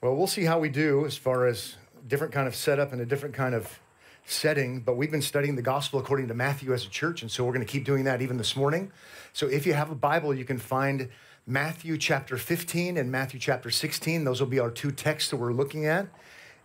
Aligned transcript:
Well, 0.00 0.14
we'll 0.14 0.28
see 0.28 0.44
how 0.44 0.60
we 0.60 0.68
do 0.68 1.06
as 1.06 1.16
far 1.16 1.48
as 1.48 1.74
different 2.06 2.32
kind 2.32 2.46
of 2.46 2.54
setup 2.54 2.92
and 2.92 3.00
a 3.00 3.04
different 3.04 3.34
kind 3.34 3.52
of 3.52 3.80
setting, 4.24 4.78
but 4.78 4.96
we've 4.96 5.10
been 5.10 5.20
studying 5.20 5.56
the 5.56 5.62
gospel 5.62 5.98
according 5.98 6.28
to 6.28 6.34
Matthew 6.34 6.72
as 6.72 6.86
a 6.86 6.88
church, 6.88 7.22
and 7.22 7.28
so 7.28 7.44
we're 7.44 7.52
going 7.52 7.66
to 7.66 7.70
keep 7.70 7.84
doing 7.84 8.04
that 8.04 8.22
even 8.22 8.36
this 8.36 8.54
morning. 8.54 8.92
So 9.32 9.48
if 9.48 9.66
you 9.66 9.72
have 9.72 9.90
a 9.90 9.96
Bible, 9.96 10.32
you 10.32 10.44
can 10.44 10.58
find 10.58 11.08
Matthew 11.48 11.98
chapter 11.98 12.36
15 12.36 12.96
and 12.96 13.10
Matthew 13.10 13.40
chapter 13.40 13.70
16. 13.70 14.22
Those 14.22 14.38
will 14.38 14.46
be 14.46 14.60
our 14.60 14.70
two 14.70 14.92
texts 14.92 15.32
that 15.32 15.36
we're 15.36 15.52
looking 15.52 15.86
at. 15.86 16.06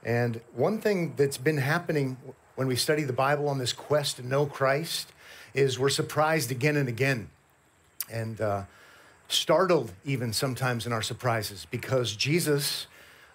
And 0.06 0.40
one 0.54 0.80
thing 0.80 1.16
that's 1.16 1.40
been 1.40 1.58
happening 1.58 2.18
when 2.54 2.68
we 2.68 2.76
study 2.76 3.02
the 3.02 3.14
Bible 3.14 3.50
on 3.50 3.58
this 3.58 3.74
quest 3.74 4.18
to 4.18 4.28
know 4.28 4.46
Christ 4.46 5.12
is 5.56 5.80
we're 5.80 5.90
surprised 5.90 6.52
again 6.52 6.76
and 6.76 6.88
again. 6.88 7.32
And 8.12 8.40
uh, 8.40 8.66
startled 9.28 9.92
even 10.06 10.34
sometimes 10.34 10.86
in 10.86 10.94
our 10.94 11.02
surprises 11.02 11.66
because 11.72 12.16
Jesus 12.16 12.86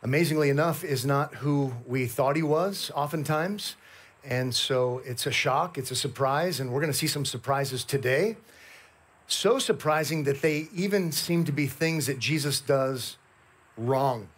amazingly 0.03 0.51
enough, 0.51 0.85
is 0.85 1.05
not 1.05 1.37
who 1.37 1.73
we 1.87 2.07
thought 2.07 2.37
he 2.37 2.43
was 2.43 2.91
oftentimes. 2.95 3.77
And 4.25 4.55
so 4.55 5.01
it's 5.05 5.27
a 5.27 5.31
shock, 5.31 5.79
it's 5.79 5.91
a 5.91 5.97
surprise, 5.97 6.61
and 6.61 6.73
we're 6.73 6.81
going 6.81 6.93
to 6.93 6.99
see 6.99 7.07
some 7.07 7.25
surprises 7.25 7.85
today. 7.85 8.37
So 9.27 9.59
surprising 9.59 10.25
that 10.25 10.43
they 10.43 10.69
even 10.75 11.13
seem 11.13 11.45
to 11.45 11.53
be 11.53 11.67
things 11.67 12.07
that 12.07 12.19
Jesus 12.19 12.61
does 12.61 13.17
wrong. 13.77 14.29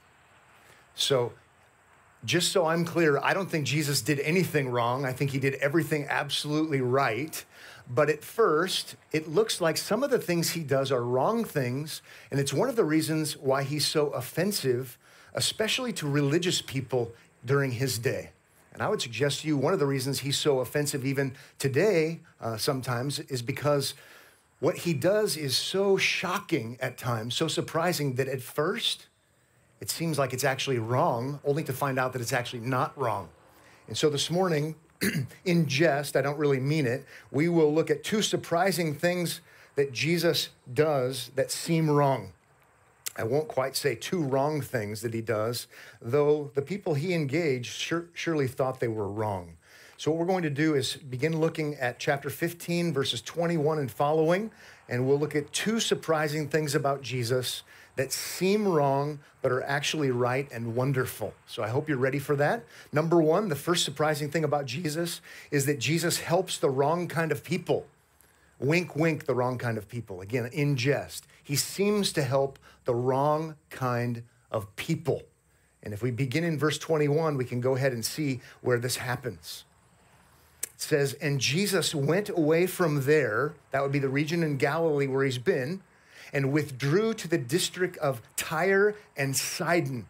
So, 0.95 1.33
just 2.25 2.53
so 2.53 2.67
I'm 2.67 2.84
clear, 2.84 3.19
I 3.19 3.33
don't 3.33 3.51
think 3.51 3.65
Jesus 3.65 4.03
did 4.03 4.20
anything 4.20 4.69
wrong. 4.69 5.06
I 5.06 5.12
think 5.12 5.31
he 5.31 5.39
did 5.39 5.55
everything 5.55 6.06
absolutely 6.11 6.83
right. 6.83 7.42
But 7.89 8.11
at 8.11 8.23
first, 8.23 8.97
it 9.11 9.29
looks 9.29 9.61
like 9.61 9.79
some 9.79 10.03
of 10.03 10.11
the 10.11 10.19
things 10.19 10.51
he 10.51 10.62
does 10.62 10.92
are 10.92 11.03
wrong 11.03 11.45
things. 11.45 12.03
And 12.31 12.39
it's 12.39 12.53
one 12.53 12.69
of 12.69 12.77
the 12.77 12.84
reasons 12.84 13.39
why 13.39 13.62
he's 13.62 13.87
so 13.87 14.09
offensive 14.11 14.98
especially 15.34 15.93
to 15.95 16.09
religious 16.09 16.62
people 16.62 17.12
during 17.45 17.73
his 17.73 17.98
day. 17.98 18.30
And 18.73 18.83
I 18.83 18.89
would 18.89 19.02
suggest 19.02 19.41
to 19.41 19.48
you 19.48 19.56
one 19.56 19.73
of 19.73 19.78
the 19.78 19.86
reasons 19.86 20.20
he's 20.20 20.39
so 20.39 20.61
offensive 20.61 21.05
even 21.05 21.34
today, 21.59 22.20
uh, 22.41 22.56
sometimes, 22.56 23.19
is 23.19 23.42
because 23.42 23.95
what 24.61 24.78
he 24.78 24.92
does 24.92 25.36
is 25.36 25.56
so 25.56 25.97
shocking 25.97 26.77
at 26.81 26.97
times, 26.97 27.34
so 27.34 27.48
surprising 27.48 28.14
that 28.14 28.28
at 28.28 28.42
first 28.42 29.06
it 29.81 29.89
seems 29.91 30.19
like 30.19 30.33
it's 30.33 30.45
actually 30.45 30.78
wrong, 30.78 31.41
only 31.45 31.64
to 31.64 31.73
find 31.73 31.98
out 31.98 32.12
that 32.12 32.20
it's 32.20 32.34
actually 32.34 32.61
not 32.61 32.97
wrong. 32.98 33.28
And 33.89 33.97
so 33.97 34.11
this 34.11 34.31
morning, 34.31 34.77
in 35.45 35.67
jest, 35.67 36.14
I 36.17 36.20
don't 36.20 36.39
really 36.39 36.61
mean 36.61 36.86
it, 36.86 37.06
we 37.31 37.48
will 37.48 37.73
look 37.73 37.91
at 37.91 38.05
two 38.05 38.20
surprising 38.20 38.95
things 38.95 39.41
that 39.77 39.92
Jesus 39.92 40.51
does 40.73 41.31
that 41.34 41.51
seem 41.51 41.91
wrong. 41.91 42.33
I 43.16 43.25
won't 43.25 43.48
quite 43.48 43.77
say 43.77 43.97
two 43.97 44.22
wrong 44.22 44.61
things 44.61 45.03
that 45.03 45.12
he 45.12 45.20
does, 45.20 45.66
though 46.00 46.50
the 46.55 46.62
people 46.62 46.94
he 46.94 47.12
engaged 47.12 47.72
sure, 47.72 48.06
surely 48.14 48.47
thought 48.47 48.80
they 48.80 48.89
were 48.89 49.08
wrong. 49.08 49.56
So, 49.97 50.11
what 50.11 50.20
we're 50.20 50.27
going 50.27 50.44
to 50.44 50.50
do 50.50 50.75
is 50.77 50.97
begin 50.97 51.41
looking 51.41 51.75
at 51.75 51.98
chapter 51.98 52.30
15, 52.30 52.92
verses 52.92 53.20
21 53.20 53.78
and 53.78 53.91
following, 53.91 54.50
and 54.89 55.06
we'll 55.06 55.19
look 55.19 55.36
at 55.36 55.52
two 55.52 55.80
surprising 55.80 56.48
things 56.48 56.75
about 56.75 57.02
Jesus 57.02 57.64
that 57.97 58.12
seem 58.12 58.67
wrong, 58.67 59.19
but 59.42 59.52
are 59.52 59.62
actually 59.62 60.11
right 60.11 60.50
and 60.52 60.74
wonderful. 60.74 61.34
So, 61.47 61.62
I 61.62 61.69
hope 61.69 61.89
you're 61.89 61.98
ready 61.98 62.19
for 62.19 62.36
that. 62.36 62.64
Number 62.92 63.20
one, 63.20 63.48
the 63.48 63.56
first 63.56 63.84
surprising 63.84 64.30
thing 64.30 64.45
about 64.45 64.64
Jesus 64.64 65.20
is 65.50 65.67
that 65.67 65.78
Jesus 65.78 66.20
helps 66.20 66.56
the 66.56 66.70
wrong 66.70 67.08
kind 67.08 67.30
of 67.30 67.45
people. 67.45 67.86
Wink, 68.58 68.97
wink, 68.97 69.27
the 69.27 69.34
wrong 69.34 69.58
kind 69.58 69.77
of 69.77 69.89
people. 69.89 70.20
Again, 70.20 70.48
in 70.52 70.77
jest. 70.77 71.27
He 71.51 71.56
seems 71.56 72.12
to 72.12 72.23
help 72.23 72.61
the 72.84 72.95
wrong 72.95 73.56
kind 73.70 74.23
of 74.53 74.77
people. 74.77 75.23
And 75.83 75.92
if 75.92 76.01
we 76.01 76.12
begin 76.12 76.45
in 76.45 76.57
verse 76.57 76.79
21, 76.79 77.37
we 77.37 77.45
can 77.45 77.61
go 77.61 77.75
ahead 77.75 77.92
and 77.92 78.05
see 78.05 78.41
where 78.61 78.79
this 78.79 78.98
happens. 78.98 79.65
It 80.62 80.81
says, 80.81 81.15
And 81.15 81.41
Jesus 81.41 81.92
went 81.92 82.29
away 82.29 82.69
from 82.69 83.03
there, 83.03 83.55
that 83.73 83.83
would 83.83 83.91
be 83.91 83.98
the 83.98 84.08
region 84.08 84.45
in 84.45 84.58
Galilee 84.58 85.08
where 85.08 85.24
he's 85.24 85.39
been, 85.39 85.83
and 86.33 86.52
withdrew 86.52 87.14
to 87.14 87.27
the 87.27 87.39
district 87.39 87.97
of 87.97 88.23
Tyre 88.36 88.95
and 89.17 89.36
Sidon. 89.36 90.07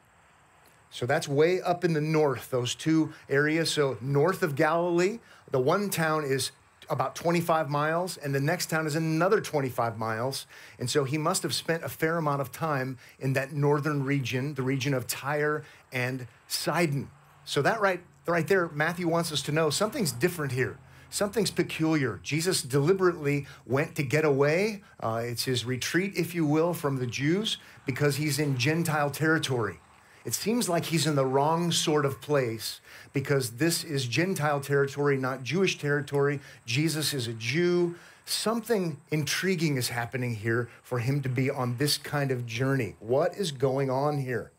So 0.91 1.07
that's 1.07 1.27
way 1.27 1.63
up 1.63 1.87
in 1.87 1.95
the 1.95 2.03
north, 2.03 2.51
those 2.51 2.75
two 2.75 3.15
areas. 3.31 3.71
So 3.71 3.97
north 4.03 4.43
of 4.43 4.57
Galilee, 4.57 5.21
the 5.51 5.61
one 5.61 5.89
town 5.89 6.23
is 6.23 6.51
about 6.91 7.15
25 7.15 7.71
miles, 7.71 8.17
and 8.17 8.35
the 8.35 8.41
next 8.41 8.69
town 8.69 8.87
is 8.87 8.97
another 8.97 9.41
25 9.41 9.97
miles. 9.97 10.47
And 10.79 10.91
so 10.91 11.05
he 11.05 11.17
must 11.17 11.43
have 11.45 11.55
spent 11.55 11.85
a 11.85 11.89
fair 11.89 12.19
amount 12.19 12.41
of 12.41 12.53
time 12.53 12.99
in 13.19 13.33
that 13.35 13.53
northern 13.53 14.05
region, 14.05 14.55
the 14.55 14.63
region 14.63 14.93
of 14.93 15.07
Tyre 15.07 15.65
and 15.93 16.27
Sidon. 16.49 17.11
So 17.45 17.63
that 17.63 17.81
right, 17.81 18.01
right 18.27 18.47
there, 18.47 18.69
Matthew 18.69 19.09
wants 19.09 19.33
us 19.33 19.41
to 19.43 19.53
know 19.53 19.71
something's 19.71 20.13
different 20.13 20.53
here. 20.53 20.79
Something's 21.11 21.51
peculiar. 21.51 22.21
Jesus 22.23 22.63
deliberately 22.63 23.47
went 23.67 23.97
to 23.97 24.05
get 24.05 24.25
away. 24.25 24.83
Uh, 25.01 25.23
it's 25.25 25.45
his 25.45 25.65
retreat, 25.65 26.13
if 26.17 26.35
you 26.35 26.47
will, 26.47 26.73
from 26.73 26.99
the 26.99 27.07
Jews 27.07 27.57
because 27.85 28.17
he's 28.17 28.39
in 28.39 28.57
Gentile 28.57 29.11
territory. 29.11 29.81
It 30.25 30.35
seems 30.35 30.69
like 30.69 30.87
he's 30.87 31.07
in 31.07 31.15
the 31.15 31.27
wrong 31.27 31.73
sort 31.73 32.05
of 32.05 32.21
place 32.21 32.81
because 33.13 33.53
this 33.53 33.85
is 33.85 34.07
Gentile 34.07 34.61
territory, 34.61 35.17
not 35.17 35.43
Jewish 35.43 35.79
territory. 35.79 36.41
Jesus 36.67 37.15
is 37.15 37.27
a 37.27 37.33
Jew. 37.33 37.95
Something 38.27 38.99
intriguing 39.11 39.77
is 39.77 39.89
happening 39.89 40.37
here 40.37 40.69
for 40.83 40.99
him 40.99 41.23
to 41.23 41.29
be 41.29 41.51
on 41.51 41.77
this 41.79 41.97
kind 41.99 42.31
of 42.31 42.47
journey. 42.47 42.97
What 43.01 43.35
is 43.35 43.51
going 43.51 43.91
on 43.91 44.19
here? 44.19 44.53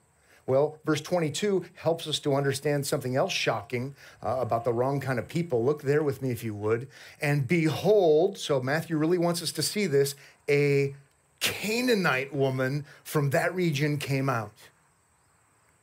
Well, 0.48 0.80
verse 0.84 1.02
22 1.02 1.66
helps 1.76 2.08
us 2.08 2.20
to 2.20 2.34
understand 2.34 2.86
something 2.86 3.16
else 3.16 3.32
shocking 3.32 3.96
uh, 4.24 4.38
about 4.40 4.66
the 4.66 4.74
wrong 4.74 5.00
kind 5.00 5.20
of 5.20 5.28
people. 5.28 5.64
Look 5.64 5.84
there 5.84 6.04
with 6.04 6.22
me, 6.22 6.32
if 6.32 6.44
you 6.44 6.56
would. 6.56 6.88
And 7.22 7.48
behold, 7.48 8.38
so 8.38 8.60
Matthew 8.60 8.98
really 8.98 9.20
wants 9.20 9.42
us 9.42 9.52
to 9.54 9.62
see 9.62 9.86
this, 9.86 10.16
a 10.50 10.96
Canaanite 11.40 12.34
woman 12.34 12.86
from 13.04 13.30
that 13.30 13.54
region 13.54 13.98
came 13.98 14.30
out. 14.30 14.52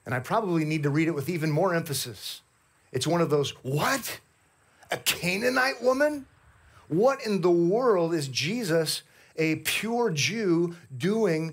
And 0.08 0.14
I 0.14 0.20
probably 0.20 0.64
need 0.64 0.84
to 0.84 0.90
read 0.90 1.06
it 1.06 1.10
with 1.10 1.28
even 1.28 1.50
more 1.50 1.74
emphasis. 1.74 2.40
It's 2.92 3.06
one 3.06 3.20
of 3.20 3.28
those, 3.28 3.50
what? 3.62 4.20
A 4.90 4.96
Canaanite 4.96 5.82
woman? 5.82 6.24
What 6.88 7.26
in 7.26 7.42
the 7.42 7.50
world 7.50 8.14
is 8.14 8.26
Jesus, 8.28 9.02
a 9.36 9.56
pure 9.56 10.08
Jew, 10.08 10.74
doing 10.96 11.52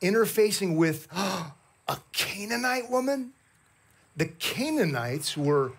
interfacing 0.00 0.76
with 0.76 1.08
oh, 1.12 1.52
a 1.88 1.98
Canaanite 2.12 2.88
woman? 2.88 3.32
The 4.16 4.26
Canaanites 4.26 5.36
were 5.36 5.72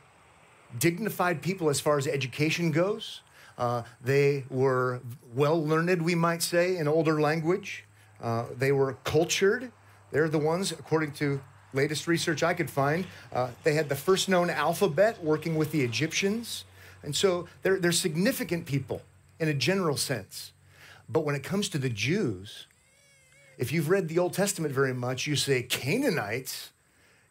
dignified 0.78 1.42
people 1.42 1.70
as 1.70 1.80
far 1.80 1.98
as 1.98 2.08
education 2.08 2.72
goes. 2.72 3.22
Uh, 3.58 3.84
they 4.04 4.44
were 4.50 5.00
well 5.34 5.66
learned, 5.66 6.02
we 6.02 6.16
might 6.16 6.42
say, 6.42 6.76
in 6.76 6.90
older 6.90 7.22
language. 7.22 7.86
Uh, 8.22 8.48
they 8.58 8.74
were 8.74 8.98
cultured. 9.06 9.72
They're 10.12 10.28
the 10.28 10.40
ones, 10.40 10.74
according 10.74 11.14
to 11.14 11.40
latest 11.74 12.08
research 12.08 12.44
I 12.44 12.54
could 12.54 12.70
find, 12.70 13.06
uh, 13.34 13.50
they 13.64 13.74
had 13.74 13.90
the 13.90 13.96
first 13.96 14.30
known 14.30 14.50
alphabet 14.50 15.24
working 15.24 15.56
with 15.56 15.72
the 15.72 15.82
Egyptians. 15.82 16.66
And 17.04 17.16
so 17.16 17.48
they're, 17.64 17.80
they're 17.80 17.92
significant 17.92 18.66
people 18.66 19.02
in 19.40 19.48
a 19.48 19.54
general 19.54 19.98
sense. 19.98 20.52
But 21.10 21.22
when 21.22 21.36
it 21.36 21.44
comes 21.44 21.68
to 21.70 21.78
the 21.78 21.90
Jews, 21.90 22.68
if 23.58 23.72
you've 23.72 23.90
read 23.90 24.08
the 24.08 24.20
Old 24.20 24.34
Testament 24.34 24.74
very 24.74 24.94
much, 24.94 25.28
you 25.28 25.36
say 25.36 25.64
Canaanites. 25.64 26.72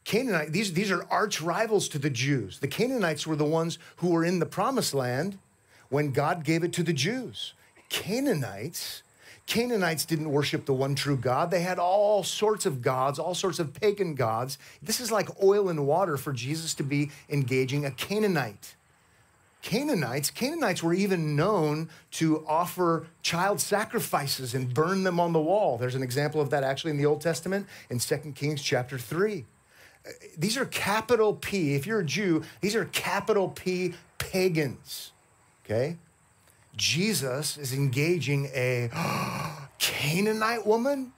Canaanite, 0.05 0.53
these, 0.53 0.73
these 0.73 0.91
are 0.91 1.07
arch 1.11 1.41
rivals 1.41 1.89
to 1.89 1.99
the 1.99 2.11
Jews. 2.11 2.59
The 2.59 2.69
Canaanites 2.69 3.27
were 3.27 3.37
the 3.37 3.45
ones 3.45 3.79
who 3.97 4.11
were 4.11 4.25
in 4.25 4.39
the 4.39 4.47
promised 4.47 4.95
land 4.95 5.39
when 5.89 6.13
God 6.13 6.45
gave 6.45 6.65
it 6.65 6.73
to 6.75 6.83
the 6.83 6.93
Jews. 6.93 7.55
Canaanites 7.89 9.03
Canaanites 9.51 10.05
didn't 10.05 10.31
worship 10.31 10.65
the 10.65 10.73
one 10.73 10.95
true 10.95 11.17
God. 11.17 11.51
They 11.51 11.63
had 11.63 11.81
all 11.81 12.23
sorts 12.23 12.67
of 12.67 12.83
gods, 12.83 13.19
all 13.19 13.35
sorts 13.35 13.59
of 13.59 13.75
pagan 13.75 14.15
gods. 14.15 14.59
This 14.81 15.01
is 15.01 15.11
like 15.11 15.29
oil 15.43 15.69
and 15.69 15.89
water 15.89 16.17
for 16.17 16.33
Jesus 16.33 16.73
to 16.75 16.85
be 16.85 17.11
engaging 17.29 17.85
a 17.85 17.91
Canaanite. 17.91 18.77
Canaanites, 19.61 20.31
Canaanites 20.31 20.85
were 20.85 20.95
even 20.95 21.35
known 21.35 21.89
to 22.13 22.47
offer 22.47 23.09
child 23.23 23.61
sacrifices 23.61 24.55
and 24.55 24.73
burn 24.73 25.03
them 25.03 25.19
on 25.19 25.33
the 25.33 25.41
wall. 25.41 25.77
There's 25.77 25.97
an 25.97 26.03
example 26.05 26.41
of 26.41 26.51
that 26.51 26.63
actually 26.63 26.93
in 26.93 26.99
the 26.99 27.07
Old 27.07 27.21
Testament 27.21 27.67
in 27.91 27.99
2 27.99 28.17
Kings 28.37 28.63
chapter 28.63 28.99
3. 28.99 29.45
These 30.39 30.57
are 30.59 30.65
capital 30.65 31.35
P. 31.35 31.75
If 31.75 31.89
you're 31.89 32.01
a 32.01 32.07
Jew, 32.07 32.45
these 32.61 32.77
are 32.77 32.85
capital 32.85 33.49
P 33.49 33.95
pagans. 34.17 35.11
Okay? 35.65 35.97
Jesus 36.77 37.57
is 37.57 37.73
engaging 37.73 38.47
a 38.55 38.91
Canaanite 39.79 40.67
woman? 40.67 41.13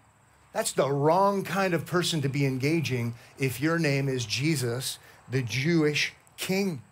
That's 0.53 0.73
the 0.73 0.91
wrong 0.91 1.45
kind 1.45 1.73
of 1.75 1.87
person 1.87 2.21
to 2.23 2.29
be 2.29 2.45
engaging 2.45 3.15
if 3.39 3.61
your 3.61 3.79
name 3.79 4.09
is 4.09 4.27
Jesus, 4.27 4.99
the 5.31 5.43
Jewish 5.43 6.13
king. 6.37 6.83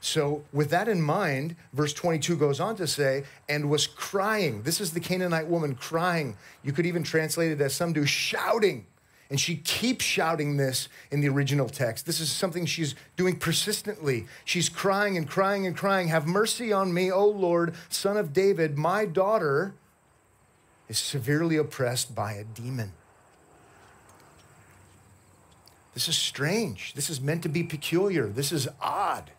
So, 0.00 0.44
with 0.52 0.70
that 0.70 0.88
in 0.88 1.00
mind, 1.00 1.54
verse 1.72 1.92
22 1.92 2.36
goes 2.36 2.58
on 2.58 2.74
to 2.76 2.86
say, 2.86 3.24
and 3.48 3.70
was 3.70 3.86
crying. 3.86 4.62
This 4.62 4.80
is 4.80 4.92
the 4.92 5.00
Canaanite 5.00 5.46
woman 5.46 5.76
crying. 5.76 6.36
You 6.64 6.72
could 6.72 6.86
even 6.86 7.04
translate 7.04 7.52
it 7.52 7.60
as 7.60 7.74
some 7.74 7.92
do 7.92 8.04
shouting 8.04 8.86
And 9.32 9.40
she 9.40 9.56
keeps 9.56 10.04
shouting 10.04 10.58
this 10.58 10.90
in 11.10 11.22
the 11.22 11.28
original 11.30 11.66
text. 11.66 12.04
This 12.04 12.20
is 12.20 12.30
something 12.30 12.66
she's 12.66 12.94
doing 13.16 13.38
persistently. 13.38 14.26
She's 14.44 14.68
crying 14.68 15.16
and 15.16 15.26
crying 15.26 15.66
and 15.66 15.74
crying, 15.74 16.08
Have 16.08 16.26
mercy 16.26 16.70
on 16.70 16.92
me, 16.92 17.10
O 17.10 17.26
Lord, 17.28 17.72
son 17.88 18.18
of 18.18 18.34
David. 18.34 18.76
My 18.76 19.06
daughter 19.06 19.72
is 20.86 20.98
severely 20.98 21.56
oppressed 21.56 22.14
by 22.14 22.34
a 22.34 22.44
demon. 22.44 22.92
This 25.94 26.08
is 26.08 26.16
strange. 26.18 26.92
This 26.92 27.08
is 27.08 27.18
meant 27.18 27.42
to 27.44 27.48
be 27.48 27.62
peculiar. 27.62 28.26
This 28.26 28.52
is 28.52 28.68
odd. 28.82 29.30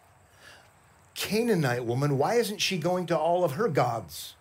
Canaanite 1.13 1.85
woman, 1.85 2.17
why 2.17 2.33
isn't 2.33 2.61
she 2.61 2.79
going 2.79 3.05
to 3.05 3.15
all 3.15 3.43
of 3.43 3.51
her 3.51 3.67
gods? 3.67 4.33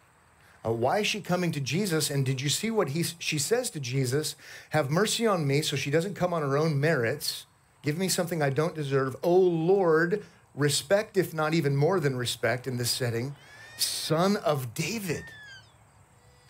Uh, 0.64 0.72
why 0.72 1.00
is 1.00 1.06
she 1.06 1.20
coming 1.20 1.50
to 1.52 1.60
Jesus? 1.60 2.10
And 2.10 2.24
did 2.24 2.40
you 2.40 2.48
see 2.48 2.70
what 2.70 2.90
he, 2.90 3.04
she 3.18 3.38
says 3.38 3.70
to 3.70 3.80
Jesus? 3.80 4.36
Have 4.70 4.90
mercy 4.90 5.26
on 5.26 5.46
me 5.46 5.62
so 5.62 5.76
she 5.76 5.90
doesn't 5.90 6.14
come 6.14 6.32
on 6.32 6.42
her 6.42 6.56
own 6.56 6.78
merits. 6.78 7.46
Give 7.82 7.98
me 7.98 8.08
something 8.08 8.42
I 8.42 8.50
don't 8.50 8.74
deserve. 8.74 9.16
Oh 9.24 9.36
Lord, 9.36 10.24
respect, 10.54 11.16
if 11.16 11.34
not 11.34 11.52
even 11.52 11.76
more 11.76 11.98
than 11.98 12.16
respect 12.16 12.66
in 12.66 12.76
this 12.76 12.90
setting, 12.90 13.34
son 13.76 14.36
of 14.36 14.72
David. 14.74 15.24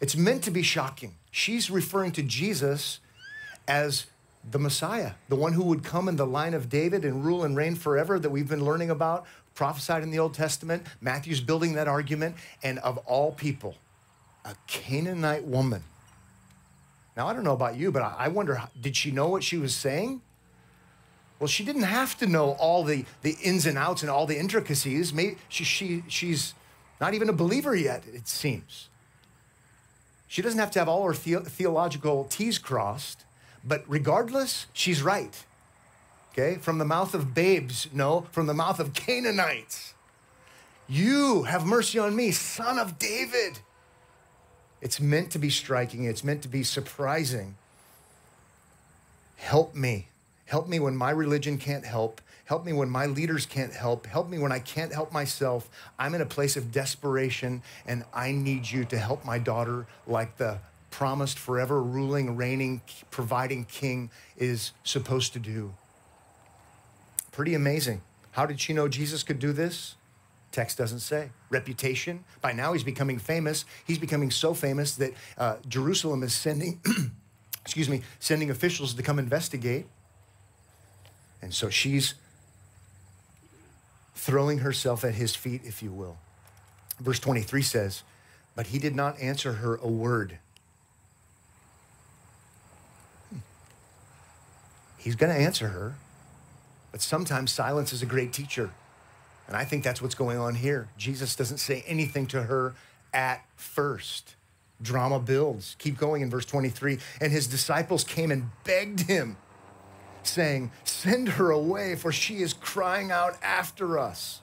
It's 0.01 0.17
meant 0.17 0.43
to 0.45 0.51
be 0.51 0.63
shocking. 0.63 1.15
She's 1.31 1.71
referring 1.71 2.13
to 2.13 2.23
Jesus 2.23 2.99
as 3.67 4.07
the 4.51 4.59
Messiah, 4.59 5.13
the 5.29 5.37
one 5.37 5.53
who 5.53 5.63
would 5.63 5.85
come 5.85 6.09
in 6.09 6.17
the 6.17 6.27
line 6.27 6.53
of 6.53 6.69
David 6.69 7.05
and 7.05 7.25
rule 7.25 7.45
and 7.45 7.57
reign 7.57 7.77
forever 7.77 8.19
that 8.19 8.29
we've 8.29 8.49
been 8.49 8.65
learning 8.65 8.91
about, 8.91 9.25
prophesied 9.55 10.03
in 10.03 10.11
the 10.11 10.19
Old 10.19 10.35
Testament. 10.35 10.85
Matthew's 11.01 11.41
building 11.41 11.75
that 11.75 11.89
argument. 11.89 12.37
And 12.63 12.79
of 12.81 12.99
all 12.99 13.33
people, 13.33 13.77
a 14.45 14.55
Canaanite 14.67 15.45
woman. 15.45 15.83
Now, 17.17 17.29
I 17.29 17.33
don't 17.33 17.45
know 17.45 17.53
about 17.53 17.77
you, 17.77 17.93
but 17.93 18.03
I 18.03 18.29
wonder 18.29 18.63
did 18.81 18.97
she 18.97 19.11
know 19.11 19.29
what 19.29 19.45
she 19.45 19.59
was 19.59 19.75
saying? 19.75 20.23
Well, 21.39 21.49
she 21.49 21.65
didn't 21.65 21.83
have 21.83 22.17
to 22.19 22.27
know 22.27 22.53
all 22.53 22.85
the, 22.85 23.05
the 23.23 23.37
ins 23.43 23.67
and 23.67 23.77
outs 23.77 24.03
and 24.03 24.11
all 24.11 24.27
the 24.27 24.39
intricacies. 24.39 25.13
Maybe 25.13 25.37
she, 25.49 25.65
she, 25.65 26.05
she's 26.07 26.55
not 27.01 27.15
even 27.15 27.29
a 27.29 27.33
believer 27.33 27.75
yet, 27.75 28.05
it 28.13 28.29
seems. 28.29 28.89
She 30.29 30.41
doesn't 30.41 30.61
have 30.61 30.71
to 30.71 30.79
have 30.79 30.89
all 30.89 31.05
her 31.05 31.13
the- 31.13 31.41
theological 31.41 32.25
T's 32.25 32.59
crossed. 32.59 33.25
But 33.65 33.85
regardless, 33.87 34.67
she's 34.73 35.03
right. 35.03 35.45
Okay? 36.33 36.59
From 36.61 36.79
the 36.79 36.85
mouth 36.85 37.13
of 37.13 37.35
babes, 37.35 37.89
no, 37.93 38.27
from 38.31 38.47
the 38.47 38.55
mouth 38.55 38.81
of 38.81 38.95
Canaanites. 38.95 39.95
You 40.89 41.43
have 41.43 41.67
mercy 41.67 41.99
on 41.99 42.15
me, 42.17 42.31
son 42.31 42.79
of 42.79 42.99
David. 42.99 43.61
It's 44.83 45.01
meant 45.01 45.31
to 45.31 45.39
be 45.39 45.49
striking, 45.49 46.05
it's 46.05 46.25
meant 46.25 46.43
to 46.43 46.49
be 46.49 46.65
surprising. 46.65 47.55
Help 49.37 49.75
me. 49.75 50.09
Help 50.45 50.69
me 50.69 50.81
when 50.81 50.97
my 50.97 51.11
religion 51.11 51.57
can't 51.57 51.85
help. 51.85 52.21
Help 52.45 52.65
me 52.65 52.73
when 52.73 52.91
my 52.91 53.07
leaders 53.07 53.47
can't 53.47 53.73
help. 53.73 54.07
Help 54.07 54.29
me 54.29 54.39
when 54.39 54.53
I 54.53 54.59
can't 54.59 54.93
help 54.93 55.13
myself. 55.13 55.71
I'm 55.99 56.15
in 56.15 56.21
a 56.21 56.27
place 56.27 56.57
of 56.57 56.73
desperation 56.73 57.63
and 57.87 58.05
I 58.13 58.33
need 58.33 58.71
you 58.71 58.85
to 58.87 58.99
help 58.99 59.25
my 59.25 59.39
daughter 59.39 59.87
like 60.07 60.37
the 60.37 60.59
promised 60.91 61.39
forever 61.39 61.83
ruling, 61.83 62.37
reigning, 62.37 62.83
providing 63.11 63.65
king 63.65 64.11
is 64.37 64.73
supposed 64.85 65.33
to 65.33 65.39
do. 65.39 65.73
Pretty 67.31 67.55
amazing. 67.55 68.03
How 68.33 68.47
did 68.47 68.61
she 68.61 68.73
know 68.73 68.89
Jesus 68.89 69.23
could 69.23 69.39
do 69.39 69.53
this? 69.53 69.95
Text 70.53 70.79
doesn't 70.79 71.01
say. 71.01 71.31
Reputation. 71.51 72.25
By 72.41 72.53
now, 72.53 72.75
he's 72.75 72.85
becoming 72.85 73.19
famous. 73.19 73.65
He's 73.87 73.99
becoming 73.99 74.31
so 74.31 74.55
famous 74.55 74.95
that 74.97 75.13
uh, 75.39 75.57
Jerusalem 75.67 76.23
is 76.23 76.35
sending, 76.35 76.81
excuse 77.63 77.89
me, 77.89 78.03
sending 78.21 78.51
officials 78.51 78.95
to 78.95 79.03
come 79.03 79.19
investigate. 79.19 79.87
And 81.41 81.53
so 81.53 81.71
she's 81.71 82.15
throwing 84.15 84.59
herself 84.59 85.05
at 85.05 85.15
his 85.15 85.35
feet, 85.35 85.63
if 85.65 85.83
you 85.83 85.91
will. 85.91 86.19
Verse 87.01 87.19
23 87.19 87.63
says, 87.63 88.03
But 88.55 88.69
he 88.69 88.79
did 88.79 88.95
not 88.95 89.19
answer 89.19 89.55
her 89.55 89.77
a 89.77 89.89
word. 89.89 90.39
He's 94.99 95.17
going 95.17 95.35
to 95.35 95.41
answer 95.41 95.69
her. 95.69 95.97
But 96.93 97.01
sometimes 97.01 97.51
silence 97.51 97.93
is 97.93 98.03
a 98.03 98.07
great 98.07 98.33
teacher. 98.35 98.71
And 99.53 99.61
I 99.61 99.67
think 99.67 99.85
that's 99.85 100.01
what's 100.01 100.15
going 100.15 100.39
on 100.39 100.55
here. 100.55 100.89
Jesus 100.97 101.37
doesn't 101.37 101.59
say 101.59 101.85
anything 101.87 102.27
to 102.29 102.45
her 102.45 102.75
at 103.13 103.45
first. 103.55 104.35
Drama 104.81 105.19
builds. 105.21 105.77
Keep 105.79 105.99
going 105.99 106.23
in 106.23 106.31
verse 106.31 106.47
23. 106.47 106.99
And 107.21 107.31
his 107.31 107.49
disciples 107.49 108.03
came 108.03 108.31
and 108.31 108.49
begged 108.65 109.01
him, 109.01 109.37
saying, 110.23 110.71
Send 110.85 111.29
her 111.29 111.51
away, 111.51 111.97
for 111.97 112.11
she 112.11 112.37
is 112.37 112.55
crying 112.55 113.11
out 113.11 113.37
after 113.43 113.99
us. 113.99 114.41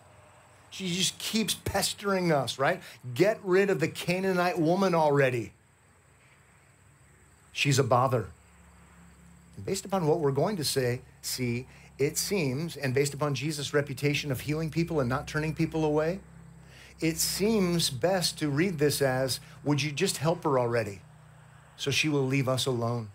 She 0.69 0.87
just 0.87 1.17
keeps 1.17 1.55
pestering 1.55 2.31
us, 2.31 2.59
right? 2.59 2.79
Get 3.15 3.39
rid 3.43 3.71
of 3.71 3.79
the 3.79 3.87
Canaanite 3.87 4.59
woman 4.59 4.93
already. 4.93 5.53
She's 7.51 7.79
a 7.79 7.83
bother. 7.83 8.27
And 9.57 9.65
based 9.65 9.85
upon 9.85 10.05
what 10.05 10.19
we're 10.19 10.29
going 10.29 10.57
to 10.57 10.63
say, 10.63 11.01
see, 11.23 11.65
it 11.99 12.17
seems, 12.17 12.77
and 12.77 12.93
based 12.93 13.13
upon 13.13 13.35
Jesus' 13.35 13.73
reputation 13.73 14.31
of 14.31 14.39
healing 14.41 14.71
people 14.71 15.01
and 15.01 15.09
not 15.09 15.27
turning 15.27 15.53
people 15.53 15.83
away, 15.83 16.21
it 17.01 17.17
seems 17.17 17.89
best 17.89 18.39
to 18.39 18.49
read 18.49 18.79
this 18.79 19.01
as 19.01 19.41
Would 19.65 19.81
you 19.81 19.91
just 19.91 20.17
help 20.17 20.43
her 20.45 20.57
already 20.57 21.01
so 21.75 21.91
she 21.91 22.07
will 22.07 22.25
leave 22.25 22.47
us 22.47 22.65
alone? 22.65 23.09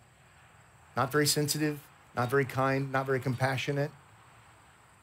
Not 0.96 1.10
very 1.10 1.26
sensitive, 1.26 1.80
not 2.14 2.30
very 2.30 2.44
kind, 2.44 2.92
not 2.92 3.06
very 3.06 3.20
compassionate. 3.20 3.90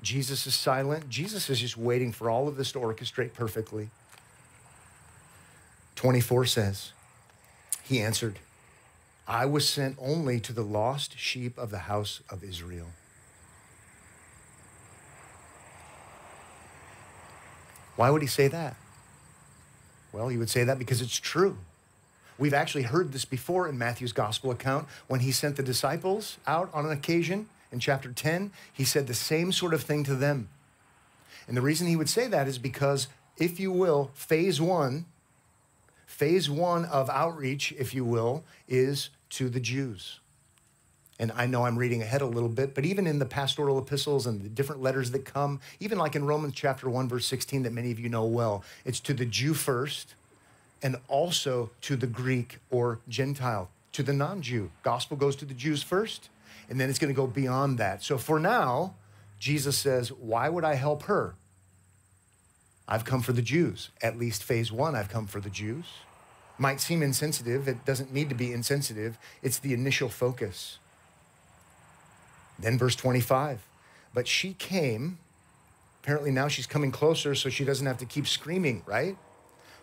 Jesus 0.02 0.48
is 0.48 0.54
silent. 0.54 1.10
Jesus 1.10 1.50
is 1.50 1.60
just 1.60 1.78
waiting 1.78 2.12
for 2.12 2.30
all 2.30 2.48
of 2.48 2.58
this 2.58 2.72
to 2.72 2.80
orchestrate 2.80 3.34
perfectly. 3.34 3.90
24 5.96 6.46
says, 6.46 6.92
He 7.84 8.00
answered, 8.00 8.40
I 9.28 9.46
was 9.46 9.68
sent 9.68 9.98
only 10.00 10.40
to 10.40 10.54
the 10.54 10.64
lost 10.64 11.18
sheep 11.18 11.58
of 11.58 11.70
the 11.72 11.80
house 11.80 12.22
of 12.30 12.44
Israel. 12.44 12.88
Why 18.02 18.10
would 18.10 18.24
he 18.24 18.28
say 18.28 18.48
that? 18.48 18.76
Well, 20.12 20.30
he 20.30 20.36
would 20.36 20.50
say 20.50 20.64
that 20.64 20.80
because 20.80 21.04
it's 21.04 21.20
true. 21.20 21.56
We've 22.40 22.52
actually 22.52 22.82
heard 22.82 23.12
this 23.12 23.26
before 23.26 23.70
in 23.70 23.78
Matthew's 23.78 24.12
gospel 24.12 24.50
account 24.50 24.88
when 25.06 25.20
he 25.20 25.32
sent 25.32 25.56
the 25.56 25.62
disciples 25.62 26.40
out 26.48 26.72
on 26.74 26.88
an 26.88 26.92
occasion 26.92 27.48
in 27.72 27.80
chapter 27.80 28.12
10. 28.12 28.54
He 28.74 28.86
said 28.86 29.06
the 29.06 29.14
same 29.14 29.52
sort 29.52 29.76
of 29.76 29.84
thing 29.84 30.04
to 30.06 30.16
them. 30.16 30.50
And 31.48 31.56
the 31.56 31.62
reason 31.62 31.86
he 31.86 31.96
would 31.96 32.10
say 32.10 32.26
that 32.26 32.48
is 32.48 32.58
because, 32.58 33.08
if 33.38 33.60
you 33.60 33.72
will, 33.72 34.10
phase 34.16 34.60
one, 34.60 35.06
phase 36.08 36.50
one 36.50 36.86
of 36.86 37.08
outreach, 37.08 37.72
if 37.78 37.94
you 37.94 38.04
will, 38.04 38.44
is 38.68 39.12
to 39.30 39.48
the 39.48 39.60
Jews. 39.60 40.20
And 41.22 41.32
I 41.36 41.46
know 41.46 41.68
I'm 41.68 41.78
reading 41.78 42.02
ahead 42.02 42.24
a 42.24 42.26
little 42.26 42.50
bit, 42.50 42.74
but 42.74 42.84
even 42.84 43.06
in 43.06 43.20
the 43.20 43.28
pastoral 43.28 43.78
epistles 43.78 44.26
and 44.26 44.42
the 44.42 44.50
different 44.50 44.82
letters 44.82 45.12
that 45.12 45.24
come, 45.24 45.60
even 45.80 46.00
like 46.00 46.16
in 46.16 46.26
Romans 46.26 46.56
chapter 46.56 46.90
1, 46.90 47.08
verse 47.08 47.28
16, 47.28 47.62
that 47.62 47.72
many 47.72 47.92
of 47.92 48.00
you 48.00 48.10
know 48.10 48.26
well, 48.26 48.64
it's 48.86 49.00
to 49.02 49.14
the 49.14 49.26
Jew 49.26 49.54
first 49.54 50.16
and 50.82 50.96
also 51.08 51.70
to 51.82 51.96
the 51.96 52.08
Greek 52.08 52.58
or 52.72 53.02
Gentile, 53.08 53.70
to 53.92 54.02
the 54.02 54.14
non 54.14 54.42
Jew. 54.42 54.72
Gospel 54.82 55.16
goes 55.16 55.36
to 55.36 55.46
the 55.46 55.54
Jews 55.54 55.84
first, 55.84 56.30
and 56.72 56.80
then 56.80 56.90
it's 56.90 56.98
going 56.98 57.14
to 57.14 57.16
go 57.16 57.28
beyond 57.28 57.78
that. 57.78 58.02
So 58.02 58.18
for 58.18 58.40
now, 58.40 58.96
Jesus 59.38 59.78
says, 59.78 60.12
Why 60.12 60.50
would 60.50 60.64
I 60.64 60.74
help 60.74 61.04
her? 61.04 61.36
I've 62.88 63.06
come 63.06 63.22
for 63.22 63.34
the 63.34 63.44
Jews. 63.44 63.92
At 64.02 64.18
least 64.18 64.44
phase 64.44 64.72
one, 64.72 64.96
I've 64.96 65.10
come 65.10 65.28
for 65.28 65.40
the 65.40 65.52
Jews. 65.52 65.86
Might 66.58 66.82
seem 66.82 67.04
insensitive. 67.04 67.68
It 67.68 67.86
doesn't 67.86 68.12
need 68.12 68.30
to 68.30 68.36
be 68.36 68.52
insensitive. 68.52 69.20
It's 69.44 69.60
the 69.60 69.76
initial 69.76 70.10
focus. 70.10 70.80
Then 72.62 72.78
verse 72.78 72.96
25. 72.96 73.66
But 74.14 74.28
she 74.28 74.54
came. 74.54 75.18
Apparently 76.04 76.32
now 76.32 76.48
she's 76.48 76.68
coming 76.68 76.92
closer 76.92 77.36
so 77.36 77.50
she 77.50 77.64
doesn't 77.64 77.86
have 77.86 77.98
to 77.98 78.06
keep 78.06 78.28
screaming, 78.28 78.84
right? 78.86 79.18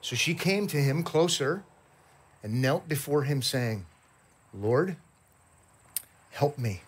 So 0.00 0.16
she 0.16 0.34
came 0.34 0.66
to 0.68 0.76
him 0.76 1.02
closer 1.02 1.64
and 2.42 2.62
knelt 2.62 2.88
before 2.88 3.24
him, 3.24 3.42
saying, 3.42 3.86
Lord, 4.54 4.96
help 6.30 6.58
me. 6.58 6.82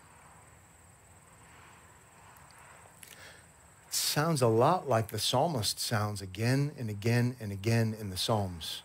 Sounds 3.89 4.41
a 4.41 4.47
lot 4.47 4.87
like 4.87 5.09
the 5.09 5.19
psalmist 5.19 5.79
sounds 5.79 6.21
again 6.21 6.71
and 6.77 6.89
again 6.89 7.35
and 7.39 7.51
again 7.51 7.95
in 7.99 8.09
the 8.09 8.17
Psalms. 8.17 8.81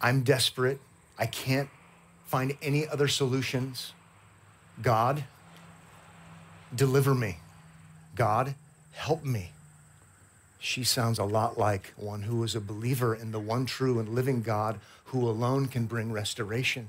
I'm 0.00 0.22
desperate. 0.22 0.80
I 1.18 1.26
can't 1.26 1.70
find 2.26 2.56
any 2.60 2.86
other 2.86 3.08
solutions. 3.08 3.92
God, 4.82 5.24
deliver 6.74 7.14
me. 7.14 7.38
God, 8.14 8.54
help 8.92 9.24
me. 9.24 9.52
She 10.58 10.84
sounds 10.84 11.18
a 11.18 11.24
lot 11.24 11.58
like 11.58 11.92
one 11.96 12.22
who 12.22 12.42
is 12.44 12.54
a 12.54 12.60
believer 12.60 13.14
in 13.14 13.32
the 13.32 13.40
one 13.40 13.66
true 13.66 13.98
and 14.00 14.10
living 14.10 14.42
God 14.42 14.80
who 15.06 15.28
alone 15.28 15.66
can 15.66 15.86
bring 15.86 16.12
restoration. 16.12 16.88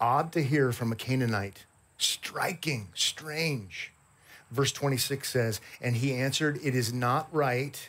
odd 0.00 0.32
to 0.32 0.42
hear 0.42 0.72
from 0.72 0.92
a 0.92 0.96
Canaanite, 0.96 1.64
striking, 1.98 2.88
strange. 2.94 3.92
Verse 4.50 4.72
26 4.72 5.28
says, 5.30 5.60
And 5.80 5.96
he 5.96 6.14
answered, 6.14 6.58
It 6.62 6.74
is 6.74 6.92
not 6.92 7.28
right 7.32 7.88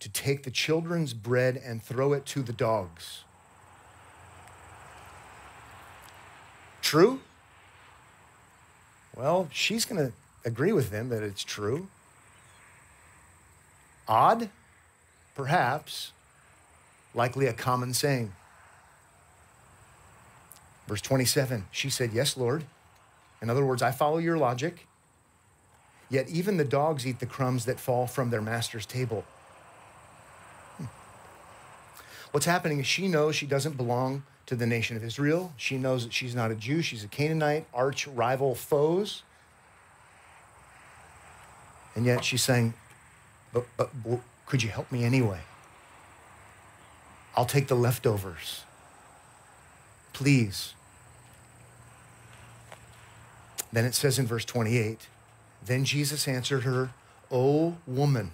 to 0.00 0.08
take 0.10 0.42
the 0.44 0.50
children's 0.50 1.14
bread 1.14 1.60
and 1.64 1.82
throw 1.82 2.12
it 2.12 2.26
to 2.26 2.42
the 2.42 2.52
dogs. 2.52 3.24
True? 6.82 7.20
Well, 9.16 9.48
she's 9.52 9.84
going 9.84 10.06
to 10.06 10.12
agree 10.44 10.72
with 10.72 10.90
him 10.90 11.08
that 11.10 11.22
it's 11.22 11.44
true. 11.44 11.88
Odd? 14.08 14.48
Perhaps. 15.34 16.12
Likely 17.14 17.46
a 17.46 17.52
common 17.52 17.94
saying. 17.94 18.32
Verse 20.86 21.02
27, 21.02 21.66
she 21.70 21.90
said, 21.90 22.12
Yes, 22.12 22.36
Lord. 22.36 22.64
In 23.40 23.50
other 23.50 23.64
words, 23.64 23.82
I 23.82 23.90
follow 23.90 24.18
your 24.18 24.36
logic. 24.36 24.86
Yet 26.10 26.28
even 26.28 26.56
the 26.56 26.64
dogs 26.64 27.06
eat 27.06 27.20
the 27.20 27.26
crumbs 27.26 27.64
that 27.64 27.80
fall 27.80 28.06
from 28.06 28.30
their 28.30 28.42
master's 28.42 28.84
table. 28.84 29.24
Hmm. 30.76 30.84
What's 32.30 32.46
happening 32.46 32.80
is 32.80 32.86
she 32.86 33.08
knows 33.08 33.34
she 33.34 33.46
doesn't 33.46 33.76
belong 33.76 34.22
to 34.46 34.56
the 34.56 34.66
nation 34.66 34.96
of 34.96 35.04
Israel. 35.04 35.52
She 35.56 35.78
knows 35.78 36.04
that 36.04 36.12
she's 36.12 36.34
not 36.34 36.50
a 36.50 36.54
Jew, 36.54 36.82
she's 36.82 37.04
a 37.04 37.08
Canaanite, 37.08 37.66
arch 37.72 38.06
rival 38.06 38.54
foes. 38.54 39.22
And 41.94 42.06
yet 42.06 42.24
she's 42.24 42.42
saying, 42.42 42.74
but, 43.52 43.66
but 43.76 43.90
could 44.46 44.62
you 44.62 44.70
help 44.70 44.90
me 44.90 45.04
anyway? 45.04 45.40
I'll 47.36 47.46
take 47.46 47.68
the 47.68 47.76
leftovers. 47.76 48.64
Please. 50.12 50.74
Then 53.72 53.84
it 53.84 53.94
says 53.94 54.18
in 54.18 54.26
verse 54.26 54.44
28 54.44 55.08
Then 55.64 55.84
Jesus 55.84 56.28
answered 56.28 56.64
her, 56.64 56.90
O 57.30 57.76
woman, 57.86 58.32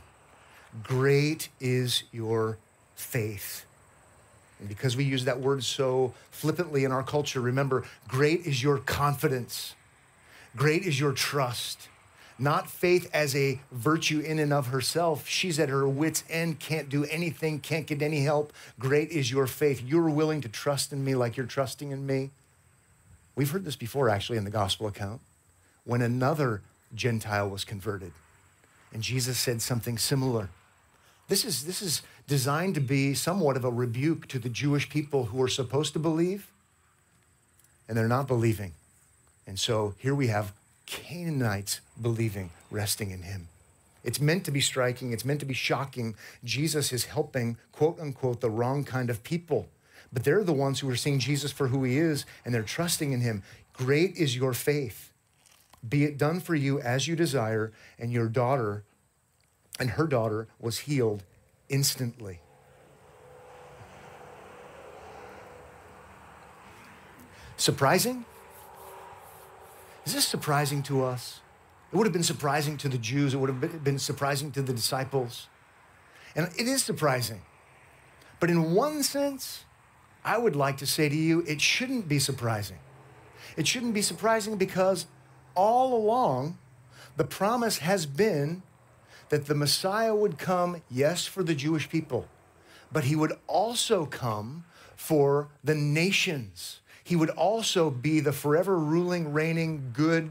great 0.83 1.49
is 1.61 2.03
your 2.11 2.59
faith. 2.97 3.65
And 4.59 4.69
because 4.69 4.97
we 4.97 5.05
use 5.05 5.25
that 5.25 5.41
word 5.41 5.63
so 5.65 6.15
flippantly 6.31 6.85
in 6.85 6.93
our 6.93 7.03
culture, 7.03 7.41
remember, 7.41 7.85
great 8.09 8.47
is 8.47 8.63
your 8.63 8.79
confidence, 8.79 9.75
great 10.57 10.83
is 10.83 10.99
your 10.99 11.13
trust. 11.13 11.89
Not 12.41 12.71
faith 12.71 13.11
as 13.13 13.35
a 13.35 13.59
virtue 13.73 14.21
in 14.21 14.39
and 14.39 14.53
of 14.53 14.69
herself. 14.69 15.27
She's 15.27 15.59
at 15.59 15.69
her 15.69 15.89
wits' 15.89 16.23
end, 16.31 16.61
can't 16.61 16.89
do 16.89 17.05
anything, 17.07 17.59
can't 17.59 17.85
get 17.85 18.01
any 18.01 18.21
help. 18.21 18.53
Great 18.79 19.11
is 19.11 19.29
your 19.29 19.49
faith. 19.49 19.83
You're 19.85 20.09
willing 20.09 20.41
to 20.43 20.49
trust 20.49 20.93
in 20.93 21.05
me 21.05 21.17
like 21.17 21.37
you're 21.37 21.47
trusting 21.47 21.91
in 21.91 22.07
me. 22.07 22.31
We've 23.35 23.51
heard 23.51 23.65
this 23.65 23.75
before, 23.75 24.09
actually, 24.09 24.39
in 24.39 24.45
the 24.45 24.51
gospel 24.51 24.87
account, 24.87 25.21
when 25.85 26.01
another 26.01 26.63
Gentile 26.95 27.49
was 27.49 27.65
converted. 27.65 28.13
And 28.93 29.03
Jesus 29.03 29.37
said 29.39 29.61
something 29.61 29.99
similar. 29.99 30.49
This 31.29 31.45
is, 31.45 31.65
this 31.65 31.83
is 31.83 32.03
designed 32.27 32.75
to 32.75 32.81
be 32.81 33.15
somewhat 33.15 33.57
of 33.57 33.65
a 33.65 33.71
rebuke 33.71 34.27
to 34.29 34.39
the 34.39 34.49
Jewish 34.49 34.89
people 34.89 35.27
who 35.27 35.43
are 35.43 35.49
supposed 35.49 35.93
to 35.93 35.99
believe 35.99 36.49
and 37.87 37.97
they're 37.97 38.09
not 38.09 38.27
believing. 38.27 38.73
And 39.47 39.59
so 39.59 39.95
here 39.99 40.15
we 40.15 40.29
have 40.29 40.53
Canaanites 40.87 41.81
believing, 42.01 42.51
resting 42.71 43.11
in 43.11 43.23
him. 43.23 43.49
It's 44.05 44.21
meant 44.21 44.45
to 44.45 44.51
be 44.51 44.61
striking, 44.61 45.13
it's 45.13 45.25
meant 45.25 45.41
to 45.41 45.47
be 45.47 45.55
shocking. 45.55 46.15
Jesus 46.45 46.93
is 46.93 47.07
helping, 47.07 47.59
quote 47.73 48.01
unquote, 48.01 48.41
the 48.41 48.51
wrong 48.51 48.85
kind 48.85 49.11
of 49.11 49.23
people. 49.23 49.69
But 50.11 50.25
they're 50.25 50.45
the 50.45 50.53
ones 50.55 50.81
who 50.81 50.89
are 50.89 50.97
seeing 50.97 51.19
Jesus 51.19 51.53
for 51.53 51.69
who 51.69 51.85
he 51.85 51.99
is 51.99 52.25
and 52.45 52.55
they're 52.55 52.63
trusting 52.63 53.13
in 53.13 53.21
him. 53.21 53.43
Great 53.75 54.17
is 54.17 54.37
your 54.37 54.55
faith. 54.55 55.11
Be 55.87 56.05
it 56.05 56.19
done 56.19 56.41
for 56.41 56.55
you 56.55 56.81
as 56.81 57.07
you 57.07 57.15
desire, 57.15 57.73
and 57.99 58.13
your 58.13 58.27
daughter 58.27 58.83
and 59.79 59.91
her 59.91 60.07
daughter 60.07 60.49
was 60.61 60.81
healed 60.81 61.25
instantly. 61.69 62.41
Surprising? 67.57 68.25
Is 70.07 70.15
this 70.15 70.27
surprising 70.27 70.83
to 70.85 71.05
us? 71.05 71.41
It 71.93 71.97
would 71.97 72.07
have 72.07 72.13
been 72.13 72.23
surprising 72.23 72.77
to 72.79 72.89
the 72.89 72.99
Jews, 72.99 73.35
it 73.35 73.39
would 73.39 73.51
have 73.51 73.85
been 73.85 73.99
surprising 73.99 74.53
to 74.53 74.63
the 74.63 74.73
disciples. 74.73 75.49
And 76.37 76.49
it 76.59 76.69
is 76.69 76.83
surprising. 76.83 77.43
But 78.41 78.51
in 78.51 78.75
one 78.75 79.03
sense, 79.03 79.65
I 80.25 80.39
would 80.39 80.55
like 80.55 80.77
to 80.79 80.87
say 80.87 81.09
to 81.09 81.17
you, 81.17 81.43
it 81.47 81.61
shouldn't 81.61 82.09
be 82.09 82.19
surprising. 82.19 82.79
It 83.57 83.67
shouldn't 83.67 83.95
be 83.95 84.03
surprising 84.03 84.57
because 84.57 85.07
all 85.55 85.95
along, 85.95 86.59
the 87.17 87.25
promise 87.25 87.79
has 87.79 88.07
been 88.07 88.63
that 89.29 89.47
the 89.47 89.55
Messiah 89.55 90.15
would 90.15 90.39
come, 90.39 90.83
yes, 90.91 91.27
for 91.27 91.43
the 91.43 91.55
Jewish 91.55 91.89
people, 91.89 92.27
but 92.91 93.05
he 93.05 93.17
would 93.17 93.33
also 93.47 94.07
come 94.07 94.65
for 94.97 95.49
the 95.63 95.75
nations. 95.75 96.81
He 97.05 97.17
would 97.17 97.31
also 97.31 97.91
be 97.91 98.21
the 98.21 98.33
forever 98.33 98.79
ruling, 98.79 99.33
reigning, 99.33 99.91
good, 99.93 100.31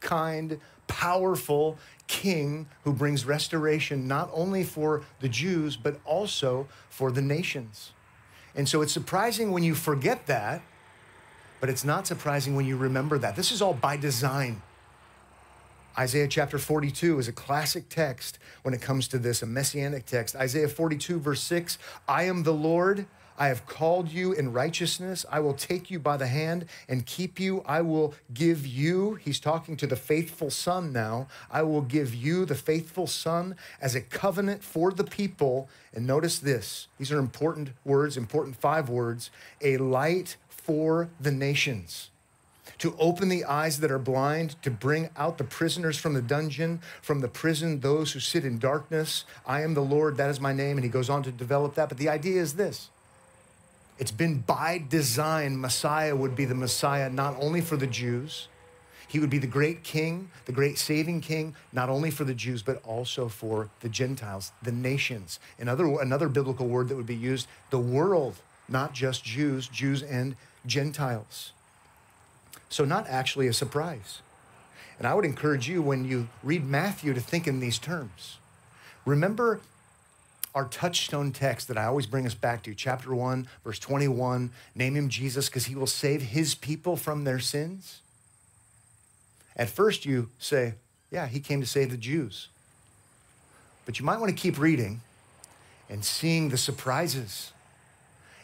kind, 0.00 0.60
powerful 0.86 1.78
king 2.06 2.66
who 2.84 2.92
brings 2.92 3.24
restoration 3.24 4.06
not 4.06 4.28
only 4.32 4.64
for 4.64 5.02
the 5.20 5.28
Jews, 5.28 5.76
but 5.76 5.98
also 6.04 6.68
for 6.90 7.10
the 7.10 7.22
nations. 7.22 7.92
And 8.54 8.68
so 8.68 8.82
it's 8.82 8.92
surprising 8.92 9.50
when 9.52 9.62
you 9.62 9.74
forget 9.74 10.26
that, 10.26 10.62
but 11.60 11.70
it's 11.70 11.84
not 11.84 12.06
surprising 12.06 12.54
when 12.54 12.66
you 12.66 12.76
remember 12.76 13.18
that. 13.18 13.34
This 13.36 13.50
is 13.50 13.62
all 13.62 13.74
by 13.74 13.96
design. 13.96 14.60
Isaiah 15.98 16.28
chapter 16.28 16.58
42 16.58 17.18
is 17.18 17.28
a 17.28 17.32
classic 17.32 17.88
text 17.88 18.38
when 18.62 18.72
it 18.72 18.80
comes 18.80 19.08
to 19.08 19.18
this, 19.18 19.42
a 19.42 19.46
messianic 19.46 20.06
text. 20.06 20.34
Isaiah 20.34 20.68
42, 20.68 21.20
verse 21.20 21.42
6 21.42 21.78
I 22.08 22.24
am 22.24 22.44
the 22.44 22.54
Lord. 22.54 23.06
I 23.38 23.48
have 23.48 23.66
called 23.66 24.10
you 24.10 24.32
in 24.32 24.52
righteousness. 24.52 25.26
I 25.30 25.40
will 25.40 25.54
take 25.54 25.90
you 25.90 25.98
by 25.98 26.16
the 26.16 26.26
hand 26.26 26.66
and 26.88 27.04
keep 27.04 27.40
you. 27.40 27.62
I 27.66 27.80
will 27.80 28.14
give 28.32 28.66
you, 28.66 29.14
he's 29.14 29.40
talking 29.40 29.76
to 29.78 29.86
the 29.86 29.96
faithful 29.96 30.50
son 30.50 30.92
now. 30.92 31.28
I 31.50 31.62
will 31.62 31.80
give 31.80 32.14
you, 32.14 32.44
the 32.44 32.54
faithful 32.54 33.06
son, 33.06 33.56
as 33.80 33.94
a 33.94 34.00
covenant 34.00 34.62
for 34.62 34.92
the 34.92 35.04
people. 35.04 35.68
And 35.94 36.06
notice 36.06 36.38
this 36.38 36.88
these 36.98 37.10
are 37.10 37.18
important 37.18 37.70
words, 37.84 38.16
important 38.16 38.56
five 38.56 38.88
words 38.88 39.30
a 39.60 39.76
light 39.76 40.36
for 40.48 41.10
the 41.20 41.32
nations 41.32 42.11
to 42.82 42.96
open 42.98 43.28
the 43.28 43.44
eyes 43.44 43.78
that 43.78 43.92
are 43.92 43.98
blind, 43.98 44.60
to 44.60 44.68
bring 44.68 45.08
out 45.16 45.38
the 45.38 45.44
prisoners 45.44 45.96
from 45.96 46.14
the 46.14 46.20
dungeon, 46.20 46.80
from 47.00 47.20
the 47.20 47.28
prison, 47.28 47.78
those 47.78 48.10
who 48.10 48.18
sit 48.18 48.44
in 48.44 48.58
darkness. 48.58 49.24
I 49.46 49.62
am 49.62 49.74
the 49.74 49.82
Lord, 49.82 50.16
that 50.16 50.28
is 50.30 50.40
my 50.40 50.52
name. 50.52 50.78
And 50.78 50.84
he 50.84 50.90
goes 50.90 51.08
on 51.08 51.22
to 51.22 51.30
develop 51.30 51.76
that. 51.76 51.88
But 51.88 51.98
the 51.98 52.08
idea 52.08 52.42
is 52.42 52.54
this 52.54 52.90
it's 54.00 54.10
been 54.10 54.40
by 54.40 54.82
design, 54.88 55.60
Messiah 55.60 56.16
would 56.16 56.34
be 56.34 56.44
the 56.44 56.56
Messiah 56.56 57.08
not 57.08 57.36
only 57.38 57.60
for 57.60 57.76
the 57.76 57.86
Jews, 57.86 58.48
he 59.06 59.20
would 59.20 59.30
be 59.30 59.38
the 59.38 59.46
great 59.46 59.84
king, 59.84 60.30
the 60.46 60.52
great 60.52 60.76
saving 60.76 61.20
king, 61.20 61.54
not 61.72 61.88
only 61.88 62.10
for 62.10 62.24
the 62.24 62.34
Jews, 62.34 62.64
but 62.64 62.84
also 62.84 63.28
for 63.28 63.70
the 63.78 63.88
Gentiles, 63.88 64.50
the 64.60 64.72
nations. 64.72 65.38
Another, 65.56 66.00
another 66.00 66.28
biblical 66.28 66.66
word 66.66 66.88
that 66.88 66.96
would 66.96 67.06
be 67.06 67.14
used, 67.14 67.46
the 67.70 67.78
world, 67.78 68.34
not 68.68 68.92
just 68.92 69.22
Jews, 69.22 69.68
Jews 69.68 70.02
and 70.02 70.34
Gentiles. 70.66 71.52
So, 72.72 72.86
not 72.86 73.06
actually 73.06 73.48
a 73.48 73.52
surprise. 73.52 74.22
And 74.98 75.06
I 75.06 75.12
would 75.12 75.26
encourage 75.26 75.68
you 75.68 75.82
when 75.82 76.06
you 76.06 76.28
read 76.42 76.64
Matthew 76.64 77.12
to 77.12 77.20
think 77.20 77.46
in 77.46 77.60
these 77.60 77.78
terms. 77.78 78.38
Remember 79.04 79.60
our 80.54 80.64
touchstone 80.68 81.32
text 81.32 81.68
that 81.68 81.76
I 81.76 81.84
always 81.84 82.06
bring 82.06 82.24
us 82.24 82.32
back 82.32 82.62
to, 82.62 82.74
chapter 82.74 83.14
1, 83.14 83.46
verse 83.62 83.78
21 83.78 84.52
name 84.74 84.94
him 84.94 85.10
Jesus 85.10 85.50
because 85.50 85.66
he 85.66 85.74
will 85.74 85.86
save 85.86 86.22
his 86.22 86.54
people 86.54 86.96
from 86.96 87.24
their 87.24 87.38
sins. 87.38 88.00
At 89.54 89.68
first, 89.68 90.06
you 90.06 90.30
say, 90.38 90.72
yeah, 91.10 91.26
he 91.26 91.40
came 91.40 91.60
to 91.60 91.66
save 91.66 91.90
the 91.90 91.98
Jews. 91.98 92.48
But 93.84 93.98
you 93.98 94.06
might 94.06 94.18
want 94.18 94.34
to 94.34 94.42
keep 94.42 94.58
reading 94.58 95.02
and 95.90 96.02
seeing 96.02 96.48
the 96.48 96.56
surprises. 96.56 97.52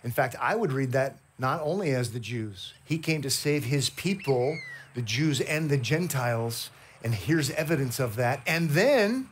In 0.04 0.11
fact, 0.11 0.37
I 0.38 0.54
would 0.54 0.73
read 0.73 0.92
that 0.92 1.16
not 1.38 1.61
only 1.62 1.90
as 1.90 2.12
the 2.12 2.21
Jews. 2.21 2.75
He 2.85 2.99
came 2.99 3.23
to 3.23 3.30
save 3.30 3.64
his 3.64 3.90
people, 3.90 4.59
the 4.95 5.02
Jews 5.02 5.40
and 5.40 5.71
the 5.71 5.76
Gentiles, 5.76 6.71
and 7.02 7.14
here's 7.14 7.50
evidence 7.50 8.00
of 8.00 8.16
that. 8.16 8.40
And 8.47 8.71
then, 8.71 9.28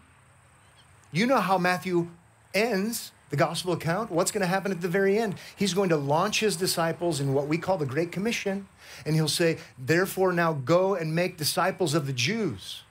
you 1.11 1.27
know 1.27 1.41
how 1.41 1.59
Matthew 1.59 2.09
ends 2.55 3.11
the 3.31 3.37
gospel 3.37 3.73
account. 3.73 4.11
What's 4.11 4.31
going 4.31 4.43
to 4.43 4.47
happen 4.47 4.71
at 4.71 4.81
the 4.81 4.89
very 4.89 5.19
end? 5.19 5.35
He's 5.57 5.75
going 5.75 5.89
to 5.89 5.97
launch 5.97 6.41
his 6.41 6.57
disciples 6.57 7.19
in 7.21 7.35
what 7.35 7.49
we 7.49 7.59
call 7.59 7.77
the 7.77 7.87
Great 7.87 8.13
Commission, 8.13 8.69
and 9.05 9.15
he'll 9.15 9.27
say, 9.27 9.59
Therefore, 9.77 10.33
now 10.33 10.53
go 10.53 10.95
and 10.95 11.15
make 11.15 11.37
disciples 11.37 11.95
of 11.95 12.07
the 12.07 12.13
Jews, 12.13 12.83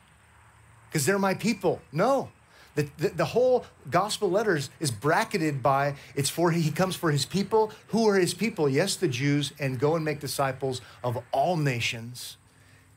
because 0.90 1.06
they're 1.06 1.20
my 1.20 1.34
people. 1.34 1.82
No, 1.94 2.30
The, 2.76 2.90
the, 2.98 3.10
the, 3.10 3.26
whole 3.26 3.66
gospel 3.90 4.30
letters 4.30 4.70
is 4.82 4.92
bracketed 4.92 5.64
by 5.64 5.96
it's 6.14 6.30
for 6.30 6.52
he 6.52 6.72
comes 6.72 6.96
for 6.96 7.10
his 7.10 7.26
people. 7.26 7.72
Who 7.88 8.08
are 8.10 8.16
his 8.16 8.34
people? 8.34 8.68
Yes, 8.68 8.98
the 8.98 9.08
Jews, 9.08 9.54
and 9.58 9.80
go 9.80 9.96
and 9.96 10.04
make 10.04 10.20
disciples 10.20 10.82
of 11.02 11.18
all 11.32 11.56
nations. 11.56 12.36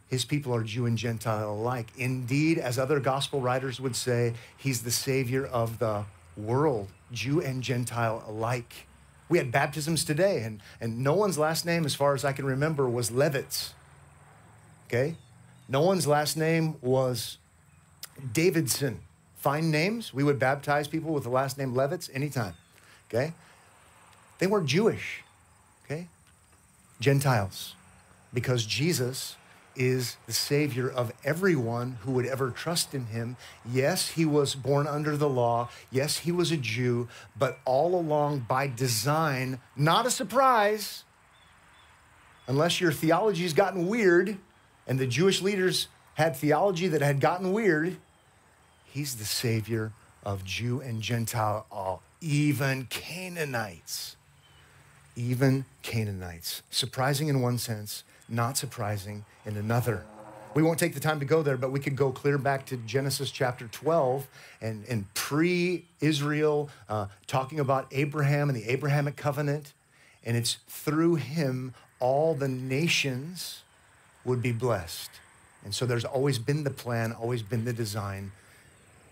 His 0.08 0.24
people 0.24 0.54
are 0.54 0.64
Jew 0.64 0.86
and 0.86 0.98
Gentile 0.98 1.52
alike. 1.52 1.92
Indeed, 1.96 2.58
as 2.58 2.78
other 2.78 2.98
gospel 2.98 3.40
writers 3.40 3.80
would 3.80 3.94
say, 3.94 4.34
he's 4.56 4.82
the 4.82 4.90
savior 4.90 5.46
of 5.46 5.78
the 5.78 6.06
world, 6.36 6.88
Jew 7.12 7.40
and 7.40 7.62
Gentile 7.62 8.24
alike. 8.26 8.86
We 9.28 9.38
had 9.38 9.52
baptisms 9.52 10.04
today, 10.04 10.42
and, 10.42 10.62
and 10.80 11.04
no 11.04 11.12
one's 11.12 11.38
last 11.38 11.66
name, 11.66 11.84
as 11.84 11.94
far 11.94 12.14
as 12.14 12.24
I 12.24 12.32
can 12.32 12.46
remember, 12.46 12.88
was 12.88 13.10
Levitz. 13.10 13.74
Okay? 14.86 15.16
No 15.68 15.82
one's 15.82 16.06
last 16.06 16.36
name 16.36 16.76
was 16.80 17.36
Davidson. 18.32 19.00
Fine 19.38 19.70
names. 19.70 20.12
We 20.12 20.24
would 20.24 20.38
baptize 20.38 20.88
people 20.88 21.12
with 21.12 21.24
the 21.24 21.30
last 21.30 21.56
name 21.58 21.74
Levitz 21.74 22.10
anytime. 22.12 22.54
Okay? 23.08 23.32
They 24.38 24.46
weren't 24.46 24.66
Jewish. 24.66 25.22
Okay? 25.84 26.08
Gentiles. 27.00 27.74
Because 28.34 28.66
Jesus 28.66 29.36
is 29.74 30.16
the 30.26 30.32
Savior 30.32 30.90
of 30.90 31.12
everyone 31.24 31.98
who 32.00 32.10
would 32.12 32.26
ever 32.26 32.50
trust 32.50 32.94
in 32.94 33.06
him. 33.06 33.36
Yes, 33.64 34.08
he 34.10 34.24
was 34.24 34.56
born 34.56 34.88
under 34.88 35.16
the 35.16 35.28
law. 35.28 35.68
Yes, 35.90 36.18
he 36.18 36.32
was 36.32 36.50
a 36.50 36.56
Jew, 36.56 37.08
but 37.38 37.58
all 37.64 37.94
along 37.94 38.40
by 38.48 38.66
design, 38.66 39.60
not 39.76 40.04
a 40.04 40.10
surprise, 40.10 41.04
unless 42.48 42.80
your 42.80 42.90
theology's 42.90 43.52
gotten 43.52 43.86
weird 43.86 44.36
and 44.88 44.98
the 44.98 45.06
Jewish 45.06 45.40
leaders 45.42 45.86
had 46.14 46.34
theology 46.34 46.88
that 46.88 47.02
had 47.02 47.20
gotten 47.20 47.52
weird. 47.52 47.98
He's 48.98 49.14
the 49.14 49.24
Savior 49.24 49.92
of 50.24 50.44
Jew 50.44 50.80
and 50.80 51.00
Gentile, 51.00 51.66
all, 51.70 52.02
even 52.20 52.86
Canaanites. 52.86 54.16
Even 55.14 55.66
Canaanites. 55.84 56.62
Surprising 56.68 57.28
in 57.28 57.40
one 57.40 57.58
sense, 57.58 58.02
not 58.28 58.56
surprising 58.56 59.24
in 59.46 59.56
another. 59.56 60.04
We 60.54 60.64
won't 60.64 60.80
take 60.80 60.94
the 60.94 61.00
time 61.00 61.20
to 61.20 61.24
go 61.24 61.44
there, 61.44 61.56
but 61.56 61.70
we 61.70 61.78
could 61.78 61.94
go 61.94 62.10
clear 62.10 62.38
back 62.38 62.66
to 62.66 62.76
Genesis 62.76 63.30
chapter 63.30 63.68
12 63.68 64.26
and, 64.60 64.84
and 64.88 65.14
pre 65.14 65.84
Israel, 66.00 66.68
uh, 66.88 67.06
talking 67.28 67.60
about 67.60 67.86
Abraham 67.92 68.48
and 68.48 68.58
the 68.58 68.68
Abrahamic 68.68 69.14
covenant. 69.14 69.74
And 70.24 70.36
it's 70.36 70.54
through 70.66 71.14
him 71.14 71.72
all 72.00 72.34
the 72.34 72.48
nations 72.48 73.62
would 74.24 74.42
be 74.42 74.50
blessed. 74.50 75.10
And 75.64 75.72
so 75.72 75.86
there's 75.86 76.04
always 76.04 76.40
been 76.40 76.64
the 76.64 76.70
plan, 76.70 77.12
always 77.12 77.42
been 77.42 77.64
the 77.64 77.72
design, 77.72 78.32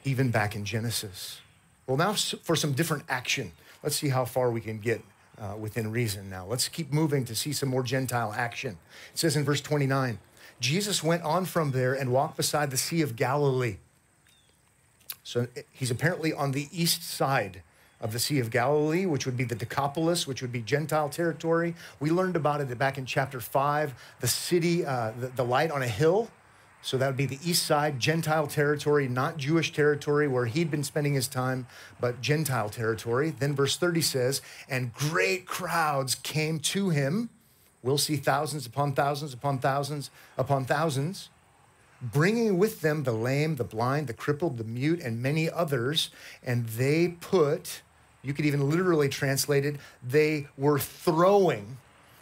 even 0.07 0.31
back 0.31 0.55
in 0.55 0.65
Genesis. 0.65 1.41
Well, 1.87 1.97
now 1.97 2.15
for 2.15 2.57
some 2.57 2.73
different 2.73 3.05
action. 3.09 3.53
Let's 3.83 3.97
see 3.97 4.09
how 4.09 4.25
far 4.25 4.51
we 4.51 4.61
can 4.61 4.79
get 4.79 5.03
uh, 5.39 5.55
within 5.59 5.91
reason 5.91 6.31
now. 6.31 6.47
Let's 6.47 6.69
keep 6.69 6.93
moving 6.93 7.25
to 7.27 7.35
see 7.35 7.53
some 7.53 7.69
more 7.69 7.83
Gentile 7.83 8.33
action. 8.37 8.79
It 9.13 9.19
says 9.19 9.37
in 9.37 9.45
verse 9.45 9.61
29 9.61 10.19
Jesus 10.59 11.03
went 11.03 11.23
on 11.23 11.45
from 11.45 11.73
there 11.73 11.93
and 11.93 12.11
walked 12.11 12.39
beside 12.39 12.71
the 12.71 12.79
Sea 12.79 13.03
of 13.03 13.15
Galilee. 13.15 13.77
So 15.23 15.49
he's 15.71 15.91
apparently 15.91 16.33
on 16.33 16.53
the 16.53 16.69
east 16.73 17.03
side 17.03 17.63
of 18.01 18.13
the 18.13 18.19
Sea 18.19 18.39
of 18.39 18.51
Galilee, 18.51 19.05
which 19.05 19.27
would 19.27 19.37
be 19.37 19.45
the 19.45 19.55
Decapolis, 19.55 20.27
which 20.27 20.41
would 20.41 20.53
be 20.53 20.63
Gentile 20.63 21.09
territory. 21.09 21.75
We 22.01 22.11
learned 22.11 22.37
about 22.37 22.61
it 22.61 22.79
back 22.79 22.97
in 22.97 23.05
chapter 23.07 23.41
five, 23.41 23.95
the 24.21 24.29
city, 24.29 24.87
uh, 24.87 25.13
the, 25.19 25.29
the 25.29 25.45
light 25.45 25.71
on 25.71 25.83
a 25.83 25.89
hill. 25.89 26.31
So 26.87 26.97
that 26.99 27.09
would 27.09 27.17
be 27.17 27.27
the 27.27 27.41
east 27.45 27.67
side, 27.67 27.99
Gentile 27.99 28.47
territory, 28.47 29.09
not 29.09 29.39
Jewish 29.39 29.73
territory 29.73 30.29
where 30.29 30.47
he'd 30.47 30.71
been 30.71 30.85
spending 30.85 31.15
his 31.15 31.27
time, 31.27 31.67
but 31.99 32.21
Gentile 32.21 32.69
territory. 32.69 33.31
Then 33.31 33.57
verse 33.57 33.77
30 33.77 34.01
says, 34.03 34.41
and 34.69 34.95
great 34.95 35.47
crowds 35.47 36.15
came 36.15 36.61
to 36.61 36.91
him. 36.91 37.29
We'll 37.83 37.99
see 37.99 38.15
thousands 38.15 38.67
upon 38.67 38.93
thousands 38.93 39.35
upon 39.35 39.59
thousands 39.59 40.13
upon 40.39 40.65
thousands, 40.65 41.29
bringing 42.01 42.57
with 42.57 42.83
them 42.83 43.03
the 43.03 43.11
lame, 43.11 43.57
the 43.57 43.65
blind, 43.65 44.07
the 44.07 44.15
crippled, 44.15 44.57
the 44.57 44.63
mute, 44.63 45.01
and 45.01 45.21
many 45.21 45.51
others. 45.51 46.11
And 46.45 46.69
they 46.69 47.17
put, 47.21 47.83
you 48.23 48.33
could 48.33 48.47
even 48.47 48.71
literally 48.71 49.09
translate 49.09 49.67
it, 49.67 49.75
they 50.05 50.47
were 50.57 50.79
throwing 50.79 51.79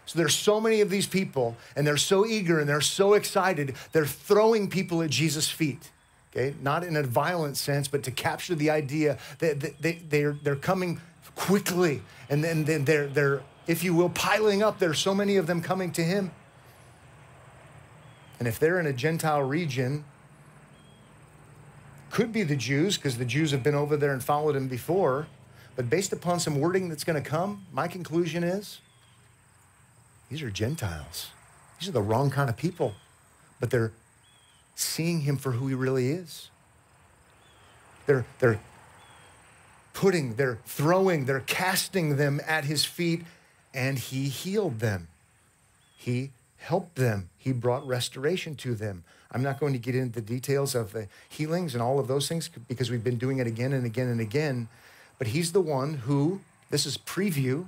so 0.06 0.18
there's 0.18 0.34
so 0.34 0.60
many 0.60 0.80
of 0.80 0.90
these 0.90 1.06
people, 1.06 1.56
and 1.76 1.86
they're 1.86 1.96
so 1.96 2.26
eager 2.26 2.60
and 2.60 2.68
they're 2.68 2.80
so 2.80 3.14
excited, 3.14 3.74
they're 3.92 4.06
throwing 4.06 4.68
people 4.68 5.02
at 5.02 5.10
Jesus' 5.10 5.48
feet. 5.48 5.90
Okay, 6.30 6.54
not 6.62 6.82
in 6.82 6.96
a 6.96 7.02
violent 7.02 7.56
sense, 7.56 7.86
but 7.86 8.02
to 8.02 8.10
capture 8.10 8.56
the 8.56 8.68
idea 8.68 9.18
that 9.38 9.80
they, 9.80 9.92
they, 10.08 10.24
are 10.24 10.36
they're 10.42 10.56
coming 10.56 11.00
quickly, 11.36 12.02
and 12.28 12.42
then 12.42 12.64
they're, 12.84 13.06
they're, 13.06 13.42
if 13.66 13.84
you 13.84 13.94
will, 13.94 14.10
piling 14.10 14.62
up. 14.62 14.80
There's 14.80 14.98
so 14.98 15.14
many 15.14 15.36
of 15.36 15.46
them 15.46 15.62
coming 15.62 15.92
to 15.92 16.02
him. 16.02 16.32
And 18.40 18.48
if 18.48 18.58
they're 18.58 18.80
in 18.80 18.86
a 18.86 18.92
Gentile 18.92 19.42
region, 19.42 20.04
could 22.10 22.32
be 22.32 22.42
the 22.42 22.56
Jews, 22.56 22.96
because 22.96 23.16
the 23.16 23.24
Jews 23.24 23.52
have 23.52 23.62
been 23.62 23.76
over 23.76 23.96
there 23.96 24.12
and 24.12 24.22
followed 24.22 24.56
him 24.56 24.66
before. 24.66 25.28
But 25.76 25.88
based 25.88 26.12
upon 26.12 26.40
some 26.40 26.58
wording 26.58 26.88
that's 26.88 27.04
going 27.04 27.20
to 27.20 27.28
come, 27.28 27.66
my 27.72 27.88
conclusion 27.88 28.44
is 28.44 28.80
these 30.28 30.42
are 30.42 30.50
Gentiles. 30.50 31.28
These 31.78 31.88
are 31.88 31.92
the 31.92 32.02
wrong 32.02 32.30
kind 32.30 32.48
of 32.48 32.56
people, 32.56 32.94
but 33.60 33.70
they're 33.70 33.92
seeing 34.74 35.20
him 35.20 35.36
for 35.36 35.52
who 35.52 35.68
he 35.68 35.74
really 35.74 36.08
is. 36.08 36.50
They're, 38.06 38.26
they're 38.38 38.60
putting, 39.92 40.34
they're 40.34 40.58
throwing, 40.66 41.24
they're 41.24 41.40
casting 41.40 42.16
them 42.16 42.40
at 42.46 42.64
his 42.64 42.84
feet, 42.84 43.22
and 43.72 43.98
he 43.98 44.28
healed 44.28 44.80
them. 44.80 45.08
He 45.96 46.30
helped 46.58 46.96
them. 46.96 47.30
He 47.38 47.52
brought 47.52 47.86
restoration 47.86 48.56
to 48.56 48.74
them. 48.74 49.04
I'm 49.30 49.42
not 49.42 49.58
going 49.58 49.72
to 49.72 49.78
get 49.78 49.94
into 49.94 50.20
the 50.20 50.26
details 50.26 50.74
of 50.74 50.92
the 50.92 51.08
healings 51.28 51.74
and 51.74 51.82
all 51.82 51.98
of 51.98 52.06
those 52.06 52.28
things 52.28 52.48
because 52.68 52.90
we've 52.90 53.02
been 53.02 53.18
doing 53.18 53.38
it 53.38 53.46
again 53.46 53.72
and 53.72 53.84
again 53.84 54.08
and 54.08 54.20
again. 54.20 54.68
But 55.18 55.28
he's 55.28 55.52
the 55.52 55.60
one 55.60 55.94
who, 55.94 56.40
this 56.70 56.86
is 56.86 56.96
preview, 56.96 57.66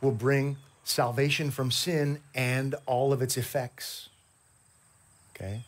will 0.00 0.12
bring 0.12 0.56
salvation 0.84 1.50
from 1.50 1.70
sin 1.70 2.20
and 2.34 2.74
all 2.86 3.12
of 3.12 3.22
its 3.22 3.36
effects. 3.36 4.08
Okay? 5.34 5.62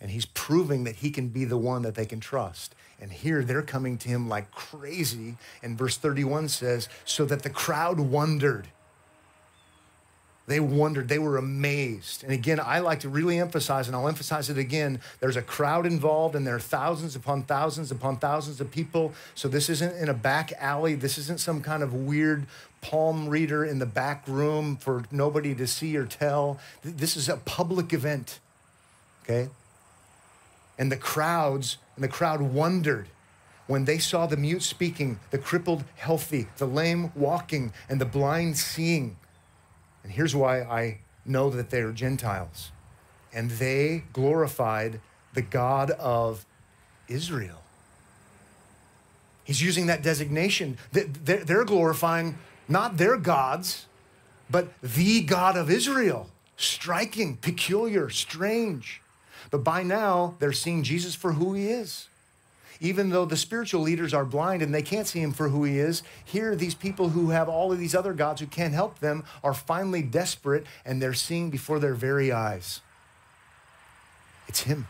And 0.00 0.10
he's 0.10 0.26
proving 0.26 0.84
that 0.84 0.96
he 0.96 1.10
can 1.10 1.28
be 1.28 1.44
the 1.44 1.58
one 1.58 1.82
that 1.82 1.94
they 1.94 2.06
can 2.06 2.20
trust. 2.20 2.74
And 3.00 3.12
here 3.12 3.42
they're 3.42 3.62
coming 3.62 3.98
to 3.98 4.08
him 4.08 4.28
like 4.28 4.50
crazy. 4.50 5.36
And 5.62 5.78
verse 5.78 5.96
31 5.96 6.48
says, 6.48 6.88
so 7.04 7.24
that 7.26 7.42
the 7.42 7.50
crowd 7.50 8.00
wondered. 8.00 8.68
They 10.48 10.60
wondered, 10.60 11.08
they 11.08 11.18
were 11.18 11.36
amazed. 11.36 12.24
And 12.24 12.32
again, 12.32 12.58
I 12.58 12.78
like 12.78 13.00
to 13.00 13.10
really 13.10 13.38
emphasize, 13.38 13.86
and 13.86 13.94
I'll 13.94 14.08
emphasize 14.08 14.48
it 14.48 14.56
again 14.56 14.98
there's 15.20 15.36
a 15.36 15.42
crowd 15.42 15.84
involved, 15.84 16.34
and 16.34 16.46
there 16.46 16.56
are 16.56 16.60
thousands 16.60 17.14
upon 17.14 17.42
thousands 17.42 17.90
upon 17.90 18.16
thousands 18.16 18.58
of 18.58 18.70
people. 18.70 19.12
So 19.34 19.46
this 19.46 19.68
isn't 19.68 19.94
in 19.96 20.08
a 20.08 20.14
back 20.14 20.54
alley. 20.58 20.94
This 20.94 21.18
isn't 21.18 21.40
some 21.40 21.60
kind 21.60 21.82
of 21.82 21.92
weird 21.92 22.46
palm 22.80 23.28
reader 23.28 23.62
in 23.62 23.78
the 23.78 23.86
back 23.86 24.26
room 24.26 24.76
for 24.76 25.04
nobody 25.10 25.54
to 25.54 25.66
see 25.66 25.94
or 25.98 26.06
tell. 26.06 26.58
This 26.82 27.14
is 27.14 27.28
a 27.28 27.36
public 27.36 27.92
event, 27.92 28.40
okay? 29.24 29.50
And 30.78 30.90
the 30.90 30.96
crowds, 30.96 31.76
and 31.94 32.02
the 32.02 32.08
crowd 32.08 32.40
wondered 32.40 33.08
when 33.66 33.84
they 33.84 33.98
saw 33.98 34.24
the 34.24 34.38
mute 34.38 34.62
speaking, 34.62 35.20
the 35.30 35.36
crippled 35.36 35.84
healthy, 35.96 36.46
the 36.56 36.66
lame 36.66 37.12
walking, 37.14 37.74
and 37.86 38.00
the 38.00 38.06
blind 38.06 38.56
seeing. 38.56 39.18
And 40.08 40.16
here's 40.16 40.34
why 40.34 40.62
I 40.62 41.00
know 41.26 41.50
that 41.50 41.68
they 41.68 41.82
are 41.82 41.92
Gentiles. 41.92 42.72
And 43.30 43.50
they 43.50 44.04
glorified 44.14 45.02
the 45.34 45.42
God 45.42 45.90
of 45.90 46.46
Israel. 47.08 47.60
He's 49.44 49.60
using 49.60 49.84
that 49.88 50.02
designation. 50.02 50.78
They're 50.92 51.66
glorifying 51.66 52.38
not 52.68 52.96
their 52.96 53.18
gods, 53.18 53.84
but 54.48 54.72
the 54.80 55.20
God 55.20 55.58
of 55.58 55.68
Israel. 55.68 56.30
Striking, 56.56 57.36
peculiar, 57.36 58.08
strange. 58.08 59.02
But 59.50 59.62
by 59.62 59.82
now, 59.82 60.36
they're 60.38 60.54
seeing 60.54 60.84
Jesus 60.84 61.14
for 61.14 61.32
who 61.32 61.52
he 61.52 61.68
is 61.68 62.07
even 62.80 63.10
though 63.10 63.24
the 63.24 63.36
spiritual 63.36 63.82
leaders 63.82 64.14
are 64.14 64.24
blind 64.24 64.62
and 64.62 64.74
they 64.74 64.82
can't 64.82 65.06
see 65.06 65.20
him 65.20 65.32
for 65.32 65.48
who 65.48 65.64
he 65.64 65.78
is, 65.78 66.02
here 66.24 66.54
these 66.54 66.74
people 66.74 67.10
who 67.10 67.30
have 67.30 67.48
all 67.48 67.72
of 67.72 67.78
these 67.78 67.94
other 67.94 68.12
gods 68.12 68.40
who 68.40 68.46
can't 68.46 68.74
help 68.74 69.00
them 69.00 69.24
are 69.42 69.54
finally 69.54 70.02
desperate 70.02 70.64
and 70.84 71.02
they're 71.02 71.14
seeing 71.14 71.50
before 71.50 71.78
their 71.78 71.94
very 71.94 72.30
eyes. 72.30 72.80
It's 74.46 74.62
him. 74.62 74.86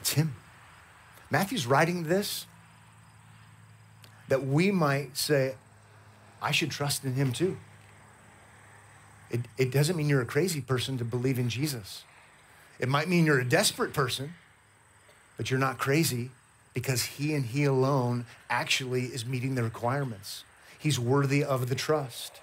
It's 0.00 0.14
him. 0.14 0.34
Matthew's 1.30 1.66
writing 1.66 2.04
this 2.04 2.46
that 4.28 4.46
we 4.46 4.70
might 4.70 5.16
say, 5.16 5.54
I 6.40 6.52
should 6.52 6.70
trust 6.70 7.04
in 7.04 7.14
him 7.14 7.32
too. 7.32 7.56
It, 9.30 9.40
it 9.58 9.70
doesn't 9.70 9.96
mean 9.96 10.08
you're 10.08 10.22
a 10.22 10.26
crazy 10.26 10.60
person 10.60 10.96
to 10.98 11.04
believe 11.04 11.38
in 11.38 11.50
Jesus. 11.50 12.04
It 12.78 12.88
might 12.88 13.08
mean 13.08 13.26
you're 13.26 13.40
a 13.40 13.48
desperate 13.48 13.92
person, 13.92 14.34
but 15.36 15.50
you're 15.50 15.60
not 15.60 15.78
crazy 15.78 16.30
because 16.74 17.04
he 17.04 17.34
and 17.34 17.46
he 17.46 17.64
alone 17.64 18.26
actually 18.48 19.04
is 19.04 19.26
meeting 19.26 19.54
the 19.54 19.62
requirements. 19.62 20.44
He's 20.78 20.98
worthy 20.98 21.42
of 21.42 21.68
the 21.68 21.74
trust. 21.74 22.40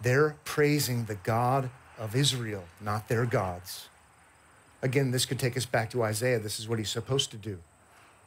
They're 0.00 0.36
praising 0.44 1.04
the 1.04 1.16
God 1.16 1.70
of 1.98 2.14
Israel, 2.14 2.64
not 2.80 3.08
their 3.08 3.26
gods. 3.26 3.88
Again, 4.80 5.10
this 5.10 5.26
could 5.26 5.38
take 5.38 5.56
us 5.56 5.66
back 5.66 5.90
to 5.90 6.02
Isaiah. 6.02 6.38
This 6.38 6.60
is 6.60 6.68
what 6.68 6.78
he's 6.78 6.90
supposed 6.90 7.30
to 7.32 7.36
do. 7.36 7.58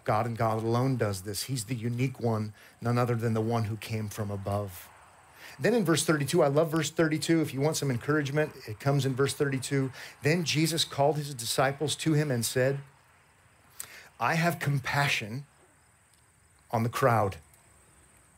God 0.03 0.25
and 0.25 0.37
God 0.37 0.61
alone 0.61 0.97
does 0.97 1.21
this. 1.21 1.43
He's 1.43 1.65
the 1.65 1.75
unique 1.75 2.19
one, 2.19 2.53
none 2.81 2.97
other 2.97 3.15
than 3.15 3.33
the 3.33 3.41
one 3.41 3.65
who 3.65 3.77
came 3.77 4.09
from 4.09 4.29
above. 4.29 4.89
Then 5.59 5.73
in 5.73 5.85
verse 5.85 6.03
32, 6.03 6.43
I 6.43 6.47
love 6.47 6.71
verse 6.71 6.89
32. 6.89 7.41
If 7.41 7.53
you 7.53 7.61
want 7.61 7.77
some 7.77 7.91
encouragement, 7.91 8.51
it 8.67 8.79
comes 8.79 9.05
in 9.05 9.15
verse 9.15 9.33
32. 9.33 9.91
Then 10.23 10.43
Jesus 10.43 10.83
called 10.83 11.17
his 11.17 11.33
disciples 11.33 11.95
to 11.97 12.13
him 12.13 12.31
and 12.31 12.45
said, 12.45 12.79
I 14.21 14.35
have 14.35 14.59
compassion 14.59 15.45
on 16.69 16.83
the 16.83 16.89
crowd. 16.89 17.37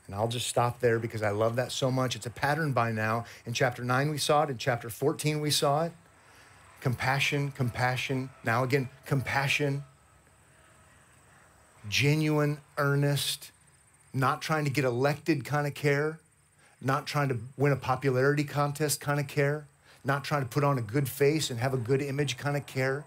And 0.07 0.15
I'll 0.15 0.29
just 0.29 0.47
stop 0.47 0.79
there 0.79 0.97
because 0.97 1.21
I 1.21 1.31
love 1.31 1.57
that 1.57 1.71
so 1.73 1.91
much. 1.91 2.15
It's 2.15 2.25
a 2.25 2.29
pattern 2.29 2.71
by 2.71 2.91
now. 2.93 3.25
In 3.45 3.53
chapter 3.53 3.83
9, 3.83 4.09
we 4.09 4.17
saw 4.17 4.43
it. 4.43 4.49
In 4.49 4.57
chapter 4.57 4.89
14, 4.89 5.41
we 5.41 5.51
saw 5.51 5.83
it. 5.83 5.91
Compassion, 6.79 7.51
compassion. 7.51 8.29
Now, 8.45 8.63
again, 8.63 8.89
compassion. 9.05 9.83
Genuine, 11.89 12.59
earnest, 12.77 13.51
not 14.13 14.41
trying 14.41 14.63
to 14.63 14.71
get 14.71 14.85
elected 14.85 15.43
kind 15.43 15.67
of 15.67 15.73
care, 15.73 16.19
not 16.81 17.05
trying 17.05 17.27
to 17.27 17.39
win 17.57 17.73
a 17.73 17.77
popularity 17.77 18.45
contest 18.45 19.01
kind 19.01 19.19
of 19.19 19.27
care, 19.27 19.67
not 20.05 20.23
trying 20.23 20.43
to 20.43 20.47
put 20.47 20.63
on 20.63 20.77
a 20.77 20.81
good 20.81 21.09
face 21.09 21.49
and 21.49 21.59
have 21.59 21.73
a 21.73 21.77
good 21.77 22.01
image 22.01 22.37
kind 22.37 22.55
of 22.55 22.65
care. 22.65 23.03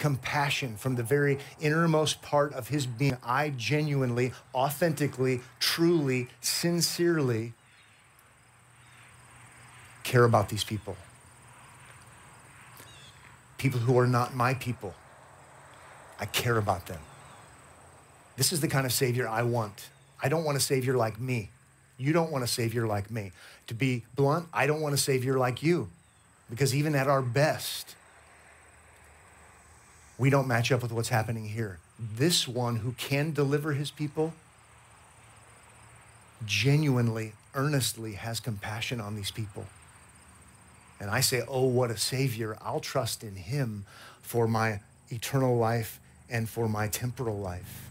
Compassion 0.00 0.76
from 0.76 0.96
the 0.96 1.04
very 1.04 1.38
innermost 1.60 2.22
part 2.22 2.54
of 2.54 2.68
his 2.68 2.86
being. 2.86 3.18
I 3.24 3.50
genuinely, 3.50 4.32
authentically, 4.54 5.42
truly, 5.60 6.28
sincerely 6.40 7.52
care 10.02 10.24
about 10.24 10.48
these 10.48 10.64
people. 10.64 10.96
People 13.58 13.80
who 13.80 13.98
are 13.98 14.08
not 14.08 14.34
my 14.34 14.54
people. 14.54 14.94
I 16.18 16.26
care 16.26 16.58
about 16.58 16.86
them. 16.86 17.00
This 18.36 18.52
is 18.52 18.60
the 18.60 18.68
kind 18.68 18.86
of 18.86 18.92
Savior 18.92 19.28
I 19.28 19.42
want. 19.42 19.90
I 20.22 20.30
don't 20.30 20.44
want 20.44 20.56
a 20.56 20.60
Savior 20.60 20.96
like 20.96 21.20
me. 21.20 21.50
You 21.98 22.12
don't 22.14 22.32
want 22.32 22.44
a 22.44 22.48
Savior 22.48 22.86
like 22.86 23.10
me. 23.10 23.32
To 23.68 23.74
be 23.74 24.04
blunt, 24.16 24.48
I 24.52 24.66
don't 24.66 24.80
want 24.80 24.94
a 24.94 24.98
Savior 24.98 25.38
like 25.38 25.62
you. 25.62 25.90
Because 26.50 26.74
even 26.74 26.94
at 26.94 27.06
our 27.06 27.22
best, 27.22 27.94
we 30.20 30.28
don't 30.28 30.46
match 30.46 30.70
up 30.70 30.82
with 30.82 30.92
what's 30.92 31.08
happening 31.08 31.46
here. 31.46 31.78
This 31.98 32.46
one 32.46 32.76
who 32.76 32.92
can 32.92 33.32
deliver 33.32 33.72
his 33.72 33.90
people 33.90 34.34
genuinely, 36.44 37.32
earnestly 37.54 38.12
has 38.12 38.38
compassion 38.38 39.00
on 39.00 39.16
these 39.16 39.30
people. 39.30 39.64
And 41.00 41.10
I 41.10 41.20
say, 41.20 41.42
oh, 41.48 41.64
what 41.64 41.90
a 41.90 41.96
Savior. 41.96 42.58
I'll 42.60 42.80
trust 42.80 43.24
in 43.24 43.34
him 43.34 43.86
for 44.20 44.46
my 44.46 44.80
eternal 45.08 45.56
life 45.56 45.98
and 46.28 46.46
for 46.46 46.68
my 46.68 46.86
temporal 46.86 47.38
life. 47.38 47.88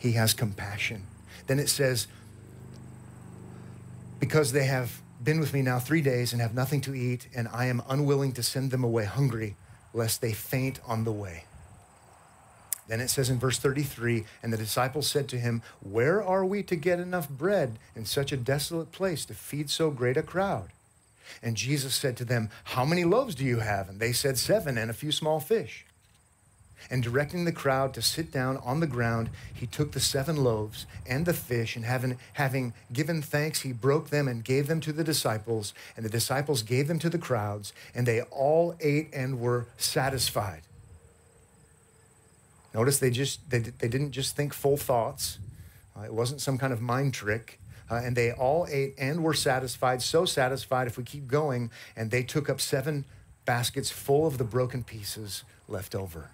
He 0.00 0.12
has 0.12 0.34
compassion. 0.34 1.06
Then 1.46 1.60
it 1.60 1.68
says, 1.68 2.08
because 4.18 4.50
they 4.50 4.64
have 4.64 5.00
been 5.22 5.38
with 5.38 5.54
me 5.54 5.62
now 5.62 5.78
three 5.78 6.02
days 6.02 6.32
and 6.32 6.42
have 6.42 6.54
nothing 6.54 6.80
to 6.82 6.94
eat, 6.94 7.28
and 7.36 7.46
I 7.52 7.66
am 7.66 7.82
unwilling 7.88 8.32
to 8.32 8.42
send 8.42 8.72
them 8.72 8.82
away 8.82 9.04
hungry, 9.04 9.54
lest 9.94 10.20
they 10.20 10.32
faint 10.32 10.80
on 10.86 11.04
the 11.04 11.12
way. 11.12 11.44
Then 12.86 13.00
it 13.00 13.08
says 13.08 13.30
in 13.30 13.38
verse 13.38 13.58
33 13.58 14.26
And 14.42 14.52
the 14.52 14.58
disciples 14.58 15.08
said 15.08 15.28
to 15.28 15.38
him, 15.38 15.62
Where 15.80 16.22
are 16.22 16.44
we 16.44 16.62
to 16.64 16.76
get 16.76 17.00
enough 17.00 17.28
bread 17.28 17.78
in 17.96 18.04
such 18.04 18.32
a 18.32 18.36
desolate 18.36 18.92
place 18.92 19.24
to 19.26 19.34
feed 19.34 19.70
so 19.70 19.90
great 19.90 20.18
a 20.18 20.22
crowd? 20.22 20.68
And 21.42 21.56
Jesus 21.56 21.94
said 21.94 22.16
to 22.18 22.24
them, 22.24 22.50
How 22.64 22.84
many 22.84 23.04
loaves 23.04 23.34
do 23.34 23.44
you 23.44 23.60
have? 23.60 23.88
And 23.88 24.00
they 24.00 24.12
said, 24.12 24.36
Seven 24.36 24.76
and 24.76 24.90
a 24.90 24.94
few 24.94 25.12
small 25.12 25.40
fish. 25.40 25.86
And 26.90 27.02
directing 27.02 27.44
the 27.44 27.52
crowd 27.52 27.94
to 27.94 28.02
sit 28.02 28.30
down 28.30 28.56
on 28.58 28.80
the 28.80 28.86
ground, 28.86 29.30
he 29.52 29.66
took 29.66 29.92
the 29.92 30.00
seven 30.00 30.36
loaves 30.36 30.86
and 31.06 31.26
the 31.26 31.32
fish, 31.32 31.76
and 31.76 31.84
having, 31.84 32.18
having 32.34 32.72
given 32.92 33.22
thanks, 33.22 33.62
he 33.62 33.72
broke 33.72 34.10
them 34.10 34.28
and 34.28 34.44
gave 34.44 34.66
them 34.66 34.80
to 34.80 34.92
the 34.92 35.04
disciples. 35.04 35.74
And 35.96 36.04
the 36.04 36.10
disciples 36.10 36.62
gave 36.62 36.88
them 36.88 36.98
to 37.00 37.10
the 37.10 37.18
crowds, 37.18 37.72
and 37.94 38.06
they 38.06 38.22
all 38.22 38.74
ate 38.80 39.08
and 39.12 39.40
were 39.40 39.66
satisfied. 39.76 40.62
Notice 42.74 42.98
they 42.98 43.10
just 43.10 43.48
they, 43.50 43.58
they 43.58 43.88
didn't 43.88 44.10
just 44.10 44.34
think 44.34 44.52
full 44.52 44.76
thoughts. 44.76 45.38
Uh, 45.96 46.02
it 46.02 46.12
wasn't 46.12 46.40
some 46.40 46.58
kind 46.58 46.72
of 46.72 46.80
mind 46.80 47.14
trick. 47.14 47.60
Uh, 47.90 47.96
and 47.96 48.16
they 48.16 48.32
all 48.32 48.66
ate 48.70 48.94
and 48.98 49.22
were 49.22 49.34
satisfied, 49.34 50.00
so 50.00 50.24
satisfied 50.24 50.86
if 50.86 50.96
we 50.96 51.04
keep 51.04 51.28
going, 51.28 51.70
and 51.94 52.10
they 52.10 52.22
took 52.22 52.48
up 52.48 52.60
seven 52.60 53.04
baskets 53.44 53.90
full 53.90 54.26
of 54.26 54.38
the 54.38 54.44
broken 54.44 54.82
pieces 54.82 55.44
left 55.68 55.94
over. 55.94 56.30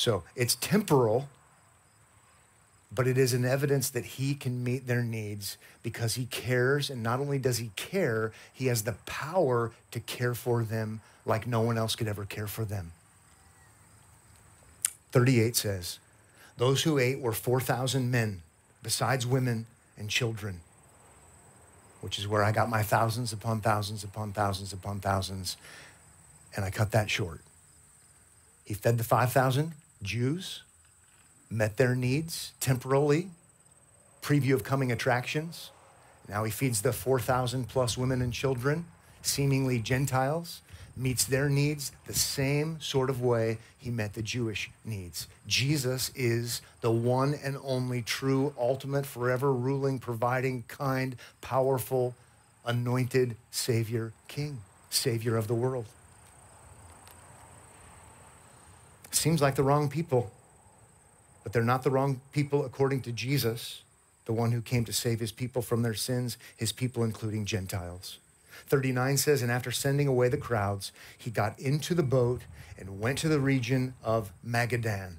So 0.00 0.24
it's 0.34 0.54
temporal, 0.54 1.28
but 2.90 3.06
it 3.06 3.18
is 3.18 3.34
an 3.34 3.44
evidence 3.44 3.90
that 3.90 4.06
he 4.06 4.34
can 4.34 4.64
meet 4.64 4.86
their 4.86 5.02
needs 5.02 5.58
because 5.82 6.14
he 6.14 6.24
cares. 6.24 6.88
And 6.88 7.02
not 7.02 7.20
only 7.20 7.38
does 7.38 7.58
he 7.58 7.70
care, 7.76 8.32
he 8.50 8.68
has 8.68 8.84
the 8.84 8.94
power 9.04 9.72
to 9.90 10.00
care 10.00 10.34
for 10.34 10.64
them 10.64 11.02
like 11.26 11.46
no 11.46 11.60
one 11.60 11.76
else 11.76 11.96
could 11.96 12.08
ever 12.08 12.24
care 12.24 12.46
for 12.46 12.64
them. 12.64 12.92
38 15.12 15.54
says, 15.54 15.98
Those 16.56 16.84
who 16.84 16.96
ate 16.96 17.20
were 17.20 17.32
4,000 17.32 18.10
men, 18.10 18.40
besides 18.82 19.26
women 19.26 19.66
and 19.98 20.08
children, 20.08 20.62
which 22.00 22.18
is 22.18 22.26
where 22.26 22.42
I 22.42 22.52
got 22.52 22.70
my 22.70 22.82
thousands 22.82 23.34
upon 23.34 23.60
thousands 23.60 24.02
upon 24.02 24.32
thousands 24.32 24.72
upon 24.72 25.00
thousands. 25.00 25.58
And 26.56 26.64
I 26.64 26.70
cut 26.70 26.90
that 26.92 27.10
short. 27.10 27.42
He 28.64 28.72
fed 28.72 28.96
the 28.96 29.04
5,000 29.04 29.74
Jews, 30.02 30.62
met 31.50 31.76
their 31.76 31.94
needs 31.94 32.52
temporarily, 32.60 33.30
preview 34.22 34.54
of 34.54 34.64
coming 34.64 34.92
attractions. 34.92 35.70
Now 36.28 36.44
he 36.44 36.50
feeds 36.50 36.82
the 36.82 36.92
4,000 36.92 37.68
plus 37.68 37.98
women 37.98 38.22
and 38.22 38.32
children, 38.32 38.86
seemingly 39.22 39.78
Gentiles, 39.80 40.62
meets 40.96 41.24
their 41.24 41.48
needs 41.48 41.92
the 42.06 42.14
same 42.14 42.80
sort 42.80 43.10
of 43.10 43.20
way 43.20 43.58
he 43.78 43.90
met 43.90 44.14
the 44.14 44.22
Jewish 44.22 44.70
needs. 44.84 45.26
Jesus 45.46 46.10
is 46.14 46.60
the 46.80 46.90
one 46.90 47.34
and 47.42 47.56
only 47.64 48.02
true, 48.02 48.54
ultimate, 48.58 49.06
forever 49.06 49.52
ruling, 49.52 49.98
providing, 49.98 50.64
kind, 50.68 51.16
powerful, 51.40 52.14
anointed 52.64 53.36
Savior, 53.50 54.12
King, 54.28 54.60
Savior 54.90 55.36
of 55.36 55.48
the 55.48 55.54
world. 55.54 55.86
Seems 59.20 59.42
like 59.42 59.54
the 59.54 59.62
wrong 59.62 59.90
people, 59.90 60.32
but 61.42 61.52
they're 61.52 61.62
not 61.62 61.82
the 61.82 61.90
wrong 61.90 62.22
people 62.32 62.64
according 62.64 63.02
to 63.02 63.12
Jesus, 63.12 63.82
the 64.24 64.32
one 64.32 64.50
who 64.52 64.62
came 64.62 64.82
to 64.86 64.94
save 64.94 65.20
his 65.20 65.30
people 65.30 65.60
from 65.60 65.82
their 65.82 65.92
sins, 65.92 66.38
his 66.56 66.72
people 66.72 67.04
including 67.04 67.44
Gentiles. 67.44 68.18
39 68.68 69.18
says, 69.18 69.42
And 69.42 69.52
after 69.52 69.70
sending 69.70 70.08
away 70.08 70.30
the 70.30 70.38
crowds, 70.38 70.90
he 71.18 71.30
got 71.30 71.58
into 71.58 71.94
the 71.94 72.02
boat 72.02 72.44
and 72.78 72.98
went 72.98 73.18
to 73.18 73.28
the 73.28 73.40
region 73.40 73.92
of 74.02 74.32
Magadan, 74.42 75.16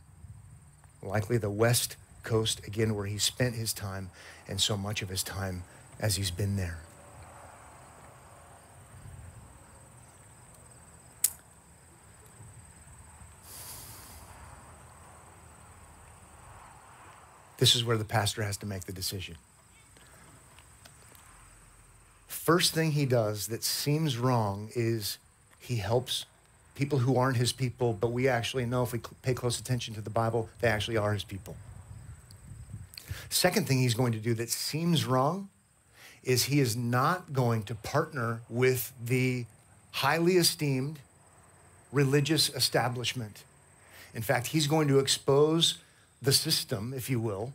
likely 1.04 1.38
the 1.38 1.52
west 1.52 1.96
coast, 2.24 2.66
again, 2.66 2.96
where 2.96 3.06
he 3.06 3.20
spent 3.20 3.54
his 3.54 3.72
time 3.72 4.10
and 4.48 4.60
so 4.60 4.76
much 4.76 5.04
of 5.04 5.10
his 5.10 5.22
time 5.22 5.62
as 6.00 6.16
he's 6.16 6.32
been 6.32 6.56
there. 6.56 6.80
This 17.62 17.76
is 17.76 17.86
where 17.86 17.95
the 17.95 18.04
pastor 18.04 18.41
has 18.41 18.58
to 18.58 18.65
make 18.65 18.86
the 18.86 18.91
decision. 18.91 19.36
First 22.28 22.74
thing 22.74 22.93
he 22.93 23.06
does 23.06 23.45
that 23.50 23.63
seems 23.63 24.17
wrong 24.17 24.71
is 24.74 25.19
he 25.60 25.76
helps 25.76 26.26
people 26.74 26.97
who 26.97 27.17
aren't 27.17 27.38
his 27.38 27.54
people, 27.54 27.93
but 27.93 28.08
we 28.08 28.28
actually 28.28 28.65
know 28.65 28.82
if 28.82 28.93
we 28.93 29.00
pay 29.21 29.36
close 29.36 29.60
attention 29.60 29.93
to 29.93 30.02
the 30.02 30.10
Bible, 30.10 30.50
they 30.60 30.69
actually 30.69 30.97
are 30.97 31.13
his 31.13 31.24
people. 31.24 31.56
Second 33.30 33.67
thing 33.67 33.78
he's 33.78 33.93
going 33.93 34.13
to 34.13 34.17
do 34.17 34.34
that 34.34 34.50
seems 34.50 35.06
wrong 35.06 35.47
is 36.24 36.45
he 36.45 36.60
is 36.60 36.76
not 36.76 37.32
going 37.32 37.62
to 37.65 37.76
partner 37.76 38.41
with 38.50 38.91
the 39.06 39.45
highly 39.91 40.38
esteemed 40.38 40.97
religious 41.91 42.50
establishment. 42.56 43.43
In 44.15 44.24
fact, 44.24 44.47
he's 44.47 44.65
going 44.65 44.88
to 44.88 44.97
expose 44.97 45.78
the 46.22 46.32
system, 46.32 46.94
if 46.96 47.10
you 47.10 47.20
will, 47.20 47.54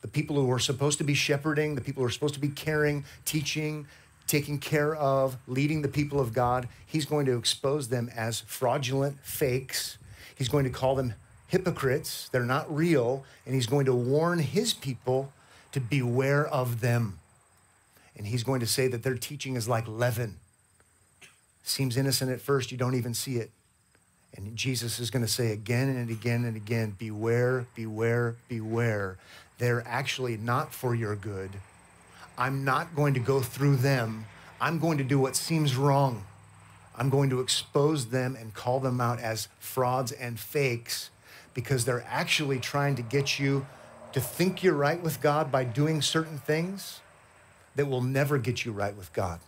the 0.00 0.08
people 0.08 0.36
who 0.36 0.50
are 0.50 0.58
supposed 0.58 0.98
to 0.98 1.04
be 1.04 1.14
shepherding, 1.14 1.74
the 1.74 1.80
people 1.80 2.02
who 2.02 2.06
are 2.06 2.10
supposed 2.10 2.34
to 2.34 2.40
be 2.40 2.48
caring, 2.48 3.04
teaching, 3.24 3.86
taking 4.26 4.58
care 4.58 4.94
of, 4.94 5.36
leading 5.46 5.82
the 5.82 5.88
people 5.88 6.20
of 6.20 6.32
God, 6.32 6.68
he's 6.86 7.06
going 7.06 7.26
to 7.26 7.36
expose 7.36 7.88
them 7.88 8.10
as 8.14 8.40
fraudulent 8.40 9.18
fakes. 9.22 9.98
He's 10.34 10.48
going 10.48 10.64
to 10.64 10.70
call 10.70 10.94
them 10.94 11.14
hypocrites, 11.48 12.28
they're 12.30 12.44
not 12.44 12.72
real, 12.72 13.24
and 13.46 13.54
he's 13.54 13.66
going 13.66 13.86
to 13.86 13.94
warn 13.94 14.38
his 14.38 14.74
people 14.74 15.32
to 15.72 15.80
beware 15.80 16.46
of 16.46 16.80
them. 16.80 17.18
And 18.16 18.26
he's 18.26 18.44
going 18.44 18.60
to 18.60 18.66
say 18.66 18.86
that 18.88 19.02
their 19.02 19.16
teaching 19.16 19.56
is 19.56 19.68
like 19.68 19.88
leaven. 19.88 20.36
Seems 21.62 21.96
innocent 21.96 22.30
at 22.30 22.40
first, 22.40 22.70
you 22.70 22.76
don't 22.76 22.94
even 22.94 23.14
see 23.14 23.36
it. 23.36 23.50
And 24.36 24.56
Jesus 24.56 25.00
is 25.00 25.10
going 25.10 25.24
to 25.24 25.30
say 25.30 25.52
again 25.52 25.88
and 25.88 26.10
again 26.10 26.44
and 26.44 26.56
again 26.56 26.94
beware, 26.98 27.66
beware, 27.74 28.36
beware. 28.48 29.16
They're 29.58 29.82
actually 29.86 30.36
not 30.36 30.72
for 30.72 30.94
your 30.94 31.16
good. 31.16 31.50
I'm 32.36 32.64
not 32.64 32.94
going 32.94 33.14
to 33.14 33.20
go 33.20 33.40
through 33.40 33.76
them. 33.76 34.26
I'm 34.60 34.78
going 34.78 34.98
to 34.98 35.04
do 35.04 35.18
what 35.18 35.34
seems 35.34 35.76
wrong. 35.76 36.24
I'm 36.96 37.10
going 37.10 37.30
to 37.30 37.40
expose 37.40 38.06
them 38.06 38.36
and 38.36 38.54
call 38.54 38.80
them 38.80 39.00
out 39.00 39.20
as 39.20 39.48
frauds 39.58 40.12
and 40.12 40.38
fakes 40.38 41.10
because 41.54 41.84
they're 41.84 42.04
actually 42.08 42.58
trying 42.58 42.96
to 42.96 43.02
get 43.02 43.38
you 43.38 43.66
to 44.12 44.20
think 44.20 44.62
you're 44.62 44.74
right 44.74 45.02
with 45.02 45.20
God 45.20 45.50
by 45.50 45.64
doing 45.64 46.02
certain 46.02 46.38
things 46.38 47.00
that 47.76 47.86
will 47.86 48.00
never 48.00 48.38
get 48.38 48.64
you 48.64 48.72
right 48.72 48.96
with 48.96 49.12
God. 49.12 49.40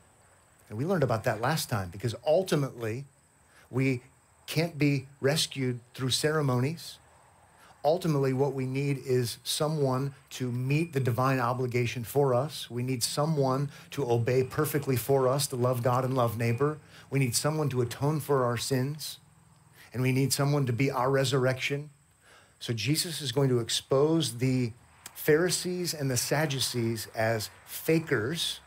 And 0.68 0.78
we 0.78 0.84
learned 0.84 1.02
about 1.02 1.24
that 1.24 1.40
last 1.40 1.68
time 1.68 1.88
because 1.90 2.14
ultimately 2.24 3.04
we 3.70 4.02
can't 4.50 4.76
be 4.76 5.06
rescued 5.20 5.78
through 5.94 6.10
ceremonies. 6.10 6.98
Ultimately, 7.84 8.32
what 8.32 8.52
we 8.52 8.66
need 8.66 8.98
is 9.06 9.38
someone 9.44 10.12
to 10.30 10.50
meet 10.50 10.92
the 10.92 10.98
divine 10.98 11.38
obligation 11.38 12.02
for 12.02 12.34
us. 12.34 12.68
We 12.68 12.82
need 12.82 13.04
someone 13.04 13.70
to 13.92 14.10
obey 14.10 14.42
perfectly 14.42 14.96
for 14.96 15.28
us, 15.28 15.46
to 15.46 15.56
love 15.56 15.84
God 15.84 16.04
and 16.04 16.16
love 16.16 16.36
neighbor. 16.36 16.78
We 17.10 17.20
need 17.20 17.36
someone 17.36 17.68
to 17.68 17.80
atone 17.80 18.18
for 18.18 18.44
our 18.44 18.56
sins. 18.56 19.18
And 19.94 20.02
we 20.02 20.10
need 20.10 20.32
someone 20.32 20.66
to 20.66 20.72
be 20.72 20.90
our 20.90 21.10
resurrection. 21.10 21.90
So 22.58 22.72
Jesus 22.72 23.22
is 23.22 23.30
going 23.30 23.50
to 23.50 23.60
expose 23.60 24.38
the 24.38 24.72
Pharisees 25.14 25.94
and 25.94 26.10
the 26.10 26.16
Sadducees 26.16 27.06
as 27.14 27.50
fakers 27.66 28.58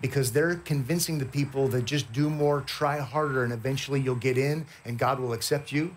because 0.00 0.32
they're 0.32 0.56
convincing 0.56 1.18
the 1.18 1.24
people 1.24 1.68
that 1.68 1.84
just 1.84 2.12
do 2.12 2.28
more, 2.28 2.60
try 2.60 2.98
harder, 2.98 3.44
and 3.44 3.52
eventually 3.52 4.00
you'll 4.00 4.14
get 4.14 4.36
in 4.36 4.66
and 4.84 4.98
God 4.98 5.18
will 5.18 5.32
accept 5.32 5.72
you. 5.72 5.94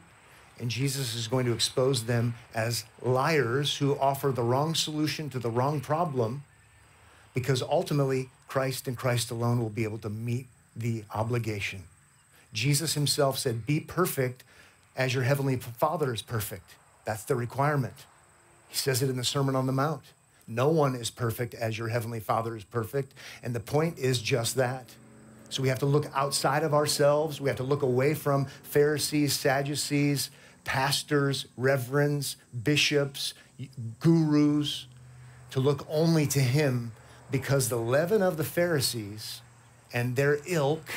And 0.59 0.69
Jesus 0.69 1.15
is 1.15 1.27
going 1.27 1.45
to 1.45 1.53
expose 1.53 2.05
them 2.05 2.35
as 2.53 2.83
liars 3.01 3.77
who 3.77 3.97
offer 3.97 4.29
the 4.29 4.43
wrong 4.43 4.75
solution 4.75 5.29
to 5.29 5.39
the 5.39 5.49
wrong 5.49 5.79
problem 5.79 6.43
because 7.33 7.62
ultimately 7.62 8.29
Christ 8.47 8.88
and 8.88 8.97
Christ 8.97 9.31
alone 9.31 9.59
will 9.62 9.69
be 9.69 9.83
able 9.83 9.99
to 9.99 10.09
meet 10.09 10.47
the 10.75 11.03
obligation. 11.13 11.83
Jesus 12.51 12.93
himself 12.93 13.38
said, 13.38 13.65
Be 13.65 13.79
perfect 13.79 14.43
as 14.95 15.13
your 15.13 15.23
heavenly 15.23 15.55
Father 15.55 16.13
is 16.13 16.21
perfect. 16.21 16.71
That's 17.05 17.23
the 17.23 17.35
requirement. 17.35 17.93
He 18.67 18.75
says 18.75 19.01
it 19.01 19.09
in 19.09 19.17
the 19.17 19.23
Sermon 19.23 19.55
on 19.55 19.65
the 19.65 19.71
Mount. 19.71 20.01
No 20.49 20.69
one 20.69 20.95
is 20.95 21.12
perfect 21.12 21.53
as 21.53 21.77
your 21.77 21.89
heavenly 21.89 22.19
Father 22.19 22.55
is 22.55 22.63
perfect. 22.63 23.13
And 23.43 23.53
the 23.53 23.59
point 23.59 23.99
is 23.99 24.19
just 24.19 24.55
that. 24.55 24.89
So 25.49 25.62
we 25.62 25.69
have 25.69 25.79
to 25.79 25.85
look 25.85 26.07
outside 26.15 26.63
of 26.63 26.73
ourselves. 26.73 27.39
We 27.39 27.49
have 27.49 27.57
to 27.57 27.63
look 27.63 27.83
away 27.83 28.15
from 28.15 28.45
Pharisees, 28.63 29.33
Sadducees, 29.33 30.31
pastors, 30.63 31.45
reverends, 31.55 32.35
bishops, 32.63 33.35
gurus, 33.99 34.88
to 35.51 35.59
look 35.59 35.85
only 35.88 36.25
to 36.27 36.39
Him 36.39 36.93
because 37.31 37.69
the 37.69 37.77
leaven 37.77 38.21
of 38.23 38.38
the 38.38 38.43
Pharisees 38.43 39.41
and 39.93 40.15
their 40.15 40.39
ilk 40.47 40.89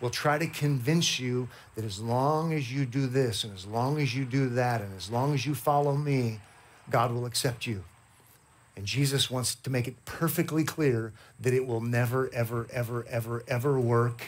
will 0.00 0.10
try 0.10 0.36
to 0.36 0.46
convince 0.46 1.18
you 1.18 1.48
that 1.74 1.84
as 1.84 1.98
long 1.98 2.52
as 2.52 2.70
you 2.70 2.84
do 2.84 3.06
this 3.06 3.44
and 3.44 3.54
as 3.54 3.64
long 3.64 3.98
as 3.98 4.14
you 4.14 4.26
do 4.26 4.48
that 4.50 4.82
and 4.82 4.94
as 4.94 5.10
long 5.10 5.32
as 5.32 5.46
you 5.46 5.54
follow 5.54 5.96
me, 5.96 6.40
God 6.90 7.12
will 7.12 7.24
accept 7.24 7.66
you. 7.66 7.84
And 8.76 8.84
Jesus 8.84 9.30
wants 9.30 9.54
to 9.54 9.70
make 9.70 9.88
it 9.88 10.04
perfectly 10.04 10.62
clear 10.62 11.12
that 11.40 11.54
it 11.54 11.66
will 11.66 11.80
never, 11.80 12.32
ever, 12.32 12.66
ever, 12.70 13.06
ever, 13.08 13.42
ever 13.48 13.80
work. 13.80 14.22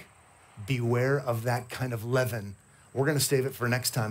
Beware 0.66 1.20
of 1.20 1.42
that 1.44 1.68
kind 1.68 1.92
of 1.92 2.04
leaven. 2.04 2.56
We're 2.94 3.04
going 3.04 3.18
to 3.18 3.24
save 3.24 3.44
it 3.44 3.54
for 3.54 3.68
next 3.68 3.90
time. 3.90 4.06